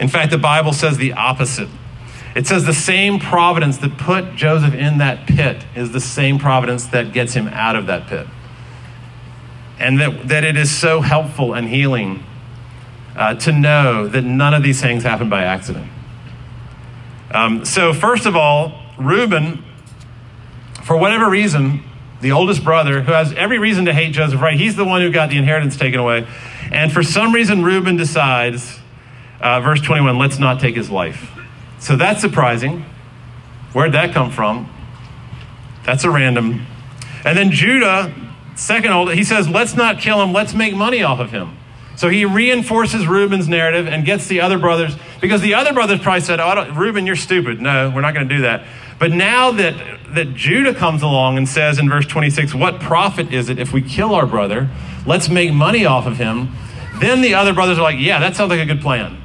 In 0.00 0.08
fact, 0.08 0.30
the 0.30 0.38
Bible 0.38 0.72
says 0.72 0.96
the 0.96 1.12
opposite. 1.12 1.68
It 2.34 2.46
says 2.46 2.64
the 2.64 2.72
same 2.72 3.18
providence 3.18 3.78
that 3.78 3.98
put 3.98 4.34
Joseph 4.34 4.74
in 4.74 4.98
that 4.98 5.26
pit 5.26 5.64
is 5.76 5.92
the 5.92 6.00
same 6.00 6.38
providence 6.38 6.86
that 6.86 7.12
gets 7.12 7.34
him 7.34 7.48
out 7.48 7.76
of 7.76 7.86
that 7.86 8.06
pit. 8.06 8.26
And 9.78 10.00
that, 10.00 10.28
that 10.28 10.44
it 10.44 10.56
is 10.56 10.74
so 10.74 11.00
helpful 11.00 11.54
and 11.54 11.68
healing 11.68 12.24
uh, 13.14 13.34
to 13.34 13.52
know 13.52 14.08
that 14.08 14.22
none 14.22 14.54
of 14.54 14.62
these 14.62 14.80
things 14.80 15.02
happen 15.02 15.28
by 15.28 15.44
accident. 15.44 15.90
Um, 17.30 17.64
so, 17.64 17.92
first 17.92 18.26
of 18.26 18.34
all, 18.34 18.80
Reuben, 18.98 19.64
for 20.82 20.96
whatever 20.96 21.28
reason, 21.28 21.82
the 22.20 22.32
oldest 22.32 22.64
brother, 22.64 23.02
who 23.02 23.12
has 23.12 23.32
every 23.34 23.58
reason 23.58 23.84
to 23.86 23.92
hate 23.92 24.12
Joseph, 24.12 24.40
right? 24.40 24.58
He's 24.58 24.76
the 24.76 24.84
one 24.84 25.00
who 25.00 25.10
got 25.10 25.30
the 25.30 25.36
inheritance 25.36 25.76
taken 25.76 26.00
away. 26.00 26.26
And 26.70 26.92
for 26.92 27.02
some 27.02 27.32
reason, 27.32 27.62
Reuben 27.64 27.96
decides, 27.96 28.78
uh, 29.40 29.60
verse 29.60 29.80
21, 29.80 30.18
let's 30.18 30.38
not 30.38 30.60
take 30.60 30.76
his 30.76 30.90
life. 30.90 31.30
So 31.78 31.96
that's 31.96 32.20
surprising. 32.20 32.84
Where'd 33.72 33.92
that 33.92 34.12
come 34.12 34.30
from? 34.30 34.72
That's 35.84 36.04
a 36.04 36.10
random. 36.10 36.66
And 37.24 37.36
then 37.36 37.50
Judah, 37.50 38.14
second 38.56 38.92
old, 38.92 39.12
he 39.12 39.24
says, 39.24 39.48
let's 39.48 39.74
not 39.74 39.98
kill 39.98 40.22
him, 40.22 40.32
let's 40.32 40.54
make 40.54 40.74
money 40.74 41.02
off 41.02 41.20
of 41.20 41.30
him. 41.30 41.56
So 41.96 42.08
he 42.08 42.24
reinforces 42.24 43.06
Reuben's 43.06 43.48
narrative 43.48 43.86
and 43.86 44.06
gets 44.06 44.26
the 44.26 44.40
other 44.40 44.58
brothers, 44.58 44.96
because 45.20 45.42
the 45.42 45.54
other 45.54 45.72
brothers 45.72 46.00
probably 46.00 46.22
said, 46.22 46.40
oh, 46.40 46.72
Reuben, 46.74 47.06
you're 47.06 47.16
stupid. 47.16 47.60
No, 47.60 47.90
we're 47.94 48.00
not 48.00 48.14
going 48.14 48.26
to 48.28 48.34
do 48.34 48.42
that. 48.42 48.64
But 48.98 49.12
now 49.12 49.50
that, 49.52 49.74
that 50.14 50.34
Judah 50.34 50.74
comes 50.74 51.02
along 51.02 51.36
and 51.36 51.48
says 51.48 51.78
in 51.78 51.88
verse 51.88 52.06
26, 52.06 52.54
what 52.54 52.80
profit 52.80 53.32
is 53.32 53.48
it 53.48 53.58
if 53.58 53.72
we 53.72 53.82
kill 53.82 54.14
our 54.14 54.26
brother? 54.26 54.70
Let's 55.06 55.28
make 55.28 55.52
money 55.52 55.84
off 55.84 56.06
of 56.06 56.16
him. 56.16 56.50
Then 57.00 57.20
the 57.20 57.34
other 57.34 57.54
brothers 57.54 57.78
are 57.78 57.82
like, 57.82 57.98
yeah, 57.98 58.20
that 58.20 58.36
sounds 58.36 58.50
like 58.50 58.60
a 58.60 58.66
good 58.66 58.80
plan. 58.80 59.22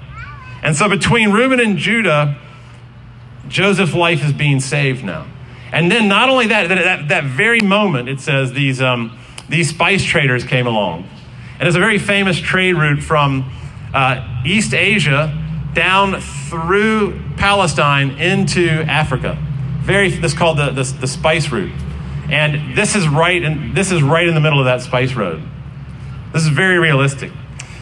And 0.65 0.75
so 0.75 0.89
between 0.89 1.29
Reuben 1.29 1.59
and 1.59 1.77
Judah, 1.77 2.35
Joseph's 3.47 3.93
life 3.93 4.25
is 4.25 4.33
being 4.33 4.59
saved 4.59 5.05
now. 5.05 5.27
And 5.71 5.91
then 5.91 6.07
not 6.07 6.27
only 6.27 6.47
that, 6.47 6.69
that, 6.69 6.83
that, 6.83 7.07
that 7.09 7.23
very 7.25 7.59
moment, 7.59 8.09
it 8.09 8.19
says 8.19 8.51
these, 8.51 8.81
um, 8.81 9.15
these 9.47 9.69
spice 9.69 10.03
traders 10.03 10.43
came 10.43 10.65
along. 10.65 11.07
And 11.59 11.67
it's 11.67 11.77
a 11.77 11.79
very 11.79 11.99
famous 11.99 12.39
trade 12.39 12.73
route 12.73 13.03
from 13.03 13.47
uh, 13.93 14.41
East 14.43 14.73
Asia 14.73 15.39
down 15.75 16.19
through 16.19 17.21
Palestine 17.37 18.17
into 18.17 18.67
Africa. 18.87 19.37
Very, 19.81 20.09
this 20.09 20.31
is 20.31 20.37
called 20.37 20.57
the, 20.57 20.71
the, 20.71 20.83
the 20.99 21.07
spice 21.07 21.51
route. 21.51 21.79
And 22.31 22.75
this 22.75 22.95
is 22.95 23.07
right 23.07 23.43
in, 23.43 23.75
this 23.75 23.91
is 23.91 24.01
right 24.01 24.27
in 24.27 24.33
the 24.33 24.41
middle 24.41 24.57
of 24.57 24.65
that 24.65 24.81
spice 24.81 25.13
road. 25.13 25.43
This 26.33 26.41
is 26.41 26.49
very 26.49 26.79
realistic. 26.79 27.31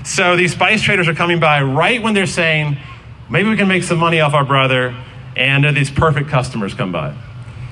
So 0.03 0.35
these 0.35 0.51
spice 0.51 0.81
traders 0.81 1.07
are 1.07 1.13
coming 1.13 1.39
by 1.39 1.61
right 1.61 2.01
when 2.01 2.13
they're 2.13 2.25
saying, 2.25 2.77
maybe 3.29 3.49
we 3.49 3.55
can 3.55 3.67
make 3.67 3.83
some 3.83 3.99
money 3.99 4.19
off 4.19 4.33
our 4.33 4.43
brother, 4.43 4.95
and 5.35 5.65
uh, 5.65 5.71
these 5.71 5.89
perfect 5.89 6.29
customers 6.29 6.73
come 6.73 6.91
by. 6.91 7.15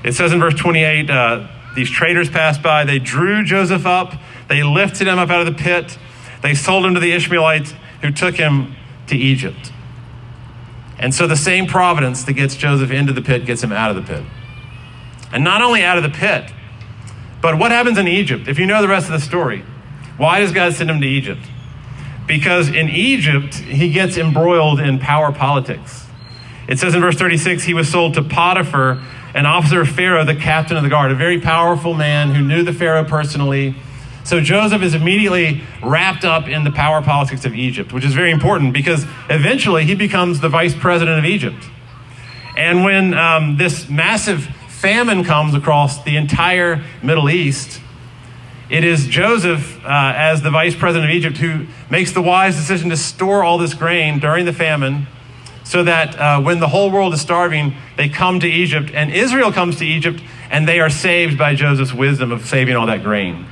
It 0.02 0.14
says 0.14 0.32
in 0.32 0.40
verse 0.40 0.54
28 0.54 1.10
uh, 1.10 1.48
these 1.76 1.90
traders 1.90 2.30
passed 2.30 2.62
by, 2.62 2.84
they 2.84 2.98
drew 2.98 3.44
Joseph 3.44 3.86
up, 3.86 4.14
they 4.48 4.62
lifted 4.62 5.06
him 5.06 5.18
up 5.18 5.30
out 5.30 5.46
of 5.46 5.46
the 5.46 5.62
pit, 5.62 5.98
they 6.42 6.54
sold 6.54 6.86
him 6.86 6.94
to 6.94 7.00
the 7.00 7.12
Ishmaelites 7.12 7.74
who 8.00 8.10
took 8.10 8.36
him 8.36 8.74
to 9.08 9.16
Egypt. 9.16 9.72
And 10.98 11.14
so 11.14 11.26
the 11.26 11.36
same 11.36 11.66
providence 11.66 12.24
that 12.24 12.34
gets 12.34 12.56
Joseph 12.56 12.90
into 12.90 13.12
the 13.12 13.22
pit 13.22 13.44
gets 13.44 13.62
him 13.62 13.72
out 13.72 13.90
of 13.90 13.96
the 13.96 14.02
pit. 14.02 14.24
And 15.32 15.44
not 15.44 15.62
only 15.62 15.82
out 15.82 15.96
of 15.96 16.02
the 16.02 16.10
pit, 16.10 16.50
but 17.40 17.58
what 17.58 17.70
happens 17.72 17.98
in 17.98 18.08
Egypt? 18.08 18.48
If 18.48 18.58
you 18.58 18.66
know 18.66 18.80
the 18.80 18.88
rest 18.88 19.06
of 19.06 19.12
the 19.12 19.20
story, 19.20 19.64
why 20.16 20.40
does 20.40 20.52
God 20.52 20.74
send 20.74 20.90
him 20.90 21.00
to 21.00 21.06
Egypt? 21.06 21.40
Because 22.26 22.68
in 22.68 22.88
Egypt, 22.88 23.54
he 23.54 23.90
gets 23.90 24.16
embroiled 24.16 24.80
in 24.80 24.98
power 24.98 25.32
politics. 25.32 26.06
It 26.68 26.78
says 26.78 26.94
in 26.94 27.00
verse 27.00 27.16
36 27.16 27.64
he 27.64 27.74
was 27.74 27.88
sold 27.88 28.14
to 28.14 28.22
Potiphar, 28.22 29.02
an 29.34 29.46
officer 29.46 29.80
of 29.80 29.88
Pharaoh, 29.88 30.24
the 30.24 30.34
captain 30.34 30.76
of 30.76 30.82
the 30.82 30.88
guard, 30.88 31.10
a 31.10 31.14
very 31.14 31.40
powerful 31.40 31.94
man 31.94 32.34
who 32.34 32.42
knew 32.42 32.62
the 32.62 32.72
Pharaoh 32.72 33.04
personally. 33.04 33.74
So 34.24 34.40
Joseph 34.40 34.82
is 34.82 34.94
immediately 34.94 35.62
wrapped 35.82 36.24
up 36.24 36.48
in 36.48 36.64
the 36.64 36.70
power 36.70 37.02
politics 37.02 37.44
of 37.44 37.54
Egypt, 37.54 37.92
which 37.92 38.04
is 38.04 38.14
very 38.14 38.30
important 38.30 38.72
because 38.72 39.04
eventually 39.28 39.84
he 39.84 39.94
becomes 39.94 40.40
the 40.40 40.48
vice 40.48 40.74
president 40.74 41.18
of 41.18 41.24
Egypt. 41.24 41.64
And 42.56 42.84
when 42.84 43.14
um, 43.14 43.56
this 43.56 43.88
massive 43.88 44.44
famine 44.68 45.24
comes 45.24 45.54
across 45.54 46.02
the 46.04 46.16
entire 46.16 46.84
Middle 47.02 47.30
East, 47.30 47.80
it 48.72 48.84
is 48.84 49.06
Joseph, 49.06 49.84
uh, 49.84 50.14
as 50.16 50.40
the 50.40 50.50
vice 50.50 50.74
president 50.74 51.10
of 51.10 51.14
Egypt, 51.14 51.36
who 51.36 51.66
makes 51.90 52.12
the 52.12 52.22
wise 52.22 52.56
decision 52.56 52.88
to 52.88 52.96
store 52.96 53.44
all 53.44 53.58
this 53.58 53.74
grain 53.74 54.18
during 54.18 54.46
the 54.46 54.52
famine 54.54 55.06
so 55.62 55.84
that 55.84 56.18
uh, 56.18 56.40
when 56.40 56.58
the 56.58 56.68
whole 56.68 56.90
world 56.90 57.12
is 57.12 57.20
starving, 57.20 57.74
they 57.98 58.08
come 58.08 58.40
to 58.40 58.48
Egypt, 58.48 58.90
and 58.94 59.12
Israel 59.12 59.52
comes 59.52 59.76
to 59.76 59.84
Egypt, 59.84 60.22
and 60.50 60.66
they 60.66 60.80
are 60.80 60.88
saved 60.88 61.36
by 61.36 61.54
Joseph's 61.54 61.92
wisdom 61.92 62.32
of 62.32 62.46
saving 62.46 62.74
all 62.74 62.86
that 62.86 63.02
grain. 63.02 63.46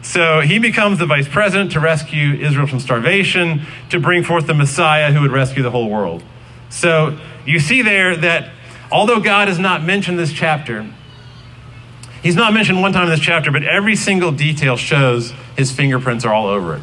So 0.00 0.40
he 0.40 0.58
becomes 0.58 0.98
the 0.98 1.06
vice 1.06 1.28
president 1.28 1.72
to 1.72 1.80
rescue 1.80 2.32
Israel 2.32 2.66
from 2.66 2.80
starvation, 2.80 3.66
to 3.90 4.00
bring 4.00 4.24
forth 4.24 4.46
the 4.46 4.54
Messiah 4.54 5.12
who 5.12 5.20
would 5.20 5.32
rescue 5.32 5.62
the 5.62 5.70
whole 5.70 5.90
world. 5.90 6.22
So 6.70 7.18
you 7.44 7.60
see 7.60 7.82
there 7.82 8.16
that 8.16 8.52
although 8.90 9.20
God 9.20 9.50
is 9.50 9.58
not 9.58 9.84
mentioned 9.84 10.18
this 10.18 10.32
chapter, 10.32 10.90
he's 12.22 12.36
not 12.36 12.52
mentioned 12.52 12.80
one 12.80 12.92
time 12.92 13.04
in 13.04 13.10
this 13.10 13.20
chapter, 13.20 13.50
but 13.50 13.62
every 13.62 13.96
single 13.96 14.32
detail 14.32 14.76
shows 14.76 15.32
his 15.56 15.70
fingerprints 15.72 16.24
are 16.24 16.32
all 16.32 16.46
over 16.46 16.76
it. 16.76 16.82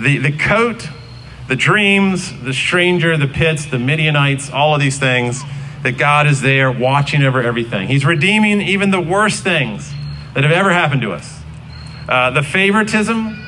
The, 0.00 0.18
the 0.18 0.32
coat, 0.32 0.88
the 1.48 1.56
dreams, 1.56 2.32
the 2.42 2.54
stranger, 2.54 3.16
the 3.16 3.26
pits, 3.26 3.66
the 3.66 3.78
Midianites, 3.78 4.50
all 4.50 4.74
of 4.74 4.80
these 4.80 4.98
things, 4.98 5.42
that 5.82 5.98
God 5.98 6.26
is 6.26 6.40
there 6.40 6.70
watching 6.70 7.22
over 7.22 7.42
everything. 7.42 7.88
He's 7.88 8.04
redeeming 8.04 8.60
even 8.60 8.90
the 8.90 9.00
worst 9.00 9.42
things 9.42 9.92
that 10.34 10.44
have 10.44 10.52
ever 10.52 10.72
happened 10.72 11.02
to 11.02 11.12
us. 11.12 11.40
Uh, 12.08 12.30
the 12.30 12.42
favoritism, 12.42 13.38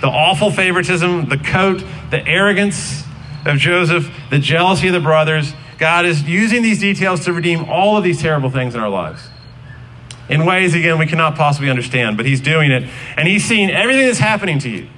the 0.00 0.08
awful 0.08 0.50
favoritism, 0.50 1.28
the 1.28 1.38
coat, 1.38 1.82
the 2.10 2.26
arrogance 2.26 3.04
of 3.44 3.58
Joseph, 3.58 4.10
the 4.30 4.38
jealousy 4.38 4.88
of 4.88 4.92
the 4.92 5.00
brothers. 5.00 5.52
God 5.78 6.04
is 6.04 6.22
using 6.22 6.62
these 6.62 6.78
details 6.78 7.24
to 7.24 7.32
redeem 7.32 7.64
all 7.68 7.96
of 7.96 8.04
these 8.04 8.20
terrible 8.20 8.50
things 8.50 8.74
in 8.74 8.80
our 8.80 8.88
lives. 8.88 9.28
In 10.28 10.46
ways, 10.46 10.74
again, 10.74 10.98
we 10.98 11.06
cannot 11.06 11.34
possibly 11.36 11.68
understand, 11.68 12.16
but 12.16 12.26
He's 12.26 12.40
doing 12.40 12.70
it. 12.70 12.84
And 13.16 13.28
He's 13.28 13.44
seeing 13.44 13.70
everything 13.70 14.06
that's 14.06 14.18
happening 14.18 14.58
to 14.60 14.68
you. 14.68 14.88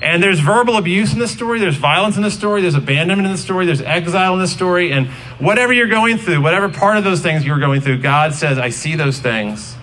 And 0.00 0.22
there's 0.22 0.40
verbal 0.40 0.76
abuse 0.76 1.12
in 1.12 1.18
this 1.18 1.32
story, 1.32 1.58
there's 1.58 1.76
violence 1.76 2.16
in 2.16 2.22
this 2.22 2.34
story, 2.34 2.62
there's 2.62 2.76
abandonment 2.76 3.26
in 3.26 3.32
this 3.32 3.42
story, 3.42 3.66
there's 3.66 3.82
exile 3.82 4.34
in 4.34 4.40
this 4.40 4.52
story. 4.52 4.92
And 4.92 5.08
whatever 5.38 5.72
you're 5.72 5.88
going 5.88 6.18
through, 6.18 6.40
whatever 6.40 6.68
part 6.68 6.96
of 6.96 7.04
those 7.04 7.20
things 7.20 7.44
you're 7.44 7.58
going 7.58 7.80
through, 7.80 7.98
God 7.98 8.32
says, 8.32 8.58
I 8.58 8.70
see 8.70 8.94
those 8.94 9.18
things, 9.18 9.74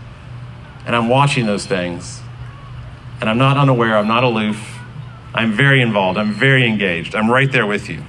and 0.86 0.96
I'm 0.96 1.10
watching 1.10 1.46
those 1.46 1.66
things 1.66 2.22
and 3.22 3.30
I'm 3.30 3.38
not 3.38 3.58
unaware, 3.58 3.98
I'm 3.98 4.08
not 4.08 4.24
aloof. 4.24 4.80
I'm 5.34 5.52
very 5.52 5.82
involved, 5.82 6.18
I'm 6.18 6.32
very 6.32 6.66
engaged, 6.66 7.16
I'm 7.16 7.30
right 7.30 7.52
there 7.52 7.66
with 7.66 7.90
you. 7.90 8.04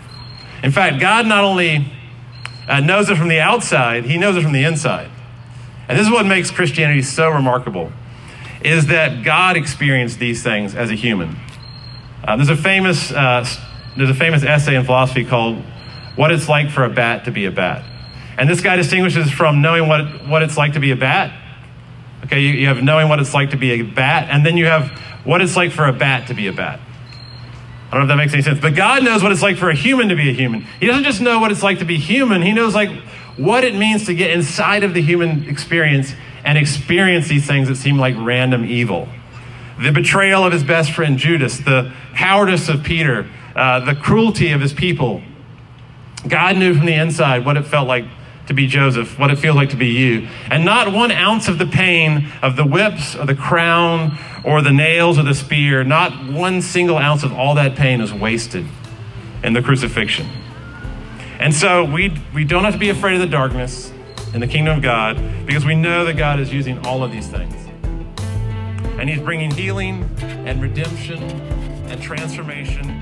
In 0.62 0.70
fact, 0.70 1.00
God 1.00 1.26
not 1.26 1.42
only 1.42 1.92
uh, 2.68 2.80
knows 2.80 3.10
it 3.10 3.16
from 3.16 3.28
the 3.28 3.40
outside, 3.40 4.04
He 4.04 4.16
knows 4.16 4.36
it 4.36 4.42
from 4.42 4.52
the 4.52 4.64
inside. 4.64 5.10
And 5.88 5.98
this 5.98 6.06
is 6.06 6.12
what 6.12 6.26
makes 6.26 6.50
Christianity 6.50 7.02
so 7.02 7.30
remarkable, 7.30 7.92
is 8.62 8.86
that 8.88 9.24
God 9.24 9.56
experienced 9.56 10.18
these 10.18 10.42
things 10.42 10.74
as 10.74 10.90
a 10.90 10.94
human. 10.94 11.36
Uh, 12.24 12.36
there's 12.36 12.48
a 12.48 12.56
famous 12.56 13.12
uh, 13.12 13.46
there's 13.96 14.10
a 14.10 14.14
famous 14.14 14.42
essay 14.42 14.74
in 14.74 14.84
philosophy 14.84 15.24
called 15.24 15.62
"What 16.16 16.32
It's 16.32 16.48
Like 16.48 16.70
for 16.70 16.84
a 16.84 16.90
Bat 16.90 17.26
to 17.26 17.30
Be 17.30 17.44
a 17.44 17.50
Bat," 17.50 17.84
and 18.38 18.48
this 18.48 18.60
guy 18.60 18.76
distinguishes 18.76 19.30
from 19.30 19.62
knowing 19.62 19.88
what 19.88 20.26
what 20.26 20.42
it's 20.42 20.56
like 20.56 20.72
to 20.72 20.80
be 20.80 20.90
a 20.90 20.96
bat 20.96 21.42
Okay, 22.26 22.40
you, 22.40 22.54
you 22.54 22.66
have 22.66 22.82
knowing 22.82 23.08
what 23.08 23.20
it's 23.20 23.34
like 23.34 23.50
to 23.50 23.56
be 23.56 23.72
a 23.72 23.82
bat, 23.82 24.28
and 24.30 24.44
then 24.44 24.56
you 24.56 24.66
have 24.66 24.88
what 25.24 25.40
it's 25.40 25.54
like 25.54 25.70
for 25.70 25.86
a 25.86 25.92
bat 25.92 26.26
to 26.28 26.34
be 26.34 26.48
a 26.48 26.52
bat. 26.52 26.80
I 27.88 27.90
don't 27.90 28.00
know 28.00 28.04
if 28.06 28.08
that 28.08 28.16
makes 28.16 28.32
any 28.32 28.42
sense, 28.42 28.58
but 28.58 28.74
God 28.74 29.04
knows 29.04 29.22
what 29.22 29.30
it's 29.30 29.42
like 29.42 29.56
for 29.56 29.70
a 29.70 29.74
human 29.76 30.08
to 30.08 30.16
be 30.16 30.28
a 30.28 30.32
human. 30.32 30.62
He 30.80 30.86
doesn't 30.86 31.04
just 31.04 31.20
know 31.20 31.38
what 31.38 31.52
it's 31.52 31.62
like 31.62 31.78
to 31.78 31.84
be 31.84 31.98
human, 31.98 32.42
He 32.42 32.52
knows 32.52 32.74
like 32.74 32.90
what 33.36 33.64
it 33.64 33.74
means 33.74 34.06
to 34.06 34.14
get 34.14 34.30
inside 34.30 34.82
of 34.84 34.94
the 34.94 35.02
human 35.02 35.48
experience 35.48 36.14
and 36.44 36.56
experience 36.56 37.28
these 37.28 37.46
things 37.46 37.68
that 37.68 37.76
seem 37.76 37.98
like 37.98 38.14
random 38.18 38.64
evil. 38.64 39.08
The 39.80 39.92
betrayal 39.92 40.44
of 40.44 40.52
his 40.52 40.64
best 40.64 40.92
friend 40.92 41.18
Judas, 41.18 41.58
the 41.58 41.92
cowardice 42.14 42.68
of 42.68 42.82
Peter, 42.82 43.28
uh, 43.54 43.80
the 43.80 43.94
cruelty 43.94 44.52
of 44.52 44.60
his 44.60 44.72
people. 44.72 45.22
God 46.26 46.56
knew 46.56 46.74
from 46.74 46.86
the 46.86 46.94
inside 46.94 47.44
what 47.44 47.56
it 47.56 47.64
felt 47.66 47.86
like 47.86 48.06
to 48.46 48.54
be 48.54 48.66
Joseph, 48.66 49.18
what 49.18 49.30
it 49.30 49.38
feels 49.38 49.56
like 49.56 49.70
to 49.70 49.76
be 49.76 49.88
you. 49.88 50.28
And 50.50 50.64
not 50.64 50.92
one 50.92 51.10
ounce 51.10 51.48
of 51.48 51.58
the 51.58 51.66
pain 51.66 52.28
of 52.42 52.56
the 52.56 52.64
whips 52.64 53.16
or 53.16 53.26
the 53.26 53.34
crown 53.34 54.16
or 54.44 54.62
the 54.62 54.72
nails 54.72 55.18
or 55.18 55.24
the 55.24 55.34
spear, 55.34 55.84
not 55.84 56.32
one 56.32 56.62
single 56.62 56.96
ounce 56.96 57.22
of 57.24 57.32
all 57.32 57.54
that 57.56 57.74
pain 57.74 58.00
is 58.00 58.12
wasted 58.12 58.64
in 59.42 59.52
the 59.52 59.62
crucifixion. 59.62 60.28
And 61.38 61.54
so 61.54 61.84
we, 61.84 62.16
we 62.34 62.44
don't 62.44 62.64
have 62.64 62.72
to 62.72 62.78
be 62.78 62.88
afraid 62.88 63.14
of 63.14 63.20
the 63.20 63.26
darkness 63.26 63.92
in 64.32 64.40
the 64.40 64.46
kingdom 64.46 64.76
of 64.76 64.82
God 64.82 65.16
because 65.46 65.64
we 65.64 65.74
know 65.74 66.04
that 66.04 66.14
God 66.14 66.40
is 66.40 66.52
using 66.52 66.84
all 66.86 67.02
of 67.02 67.12
these 67.12 67.28
things. 67.28 67.54
And 68.98 69.08
He's 69.10 69.20
bringing 69.20 69.50
healing 69.50 70.08
and 70.20 70.62
redemption 70.62 71.22
and 71.22 72.00
transformation 72.00 72.95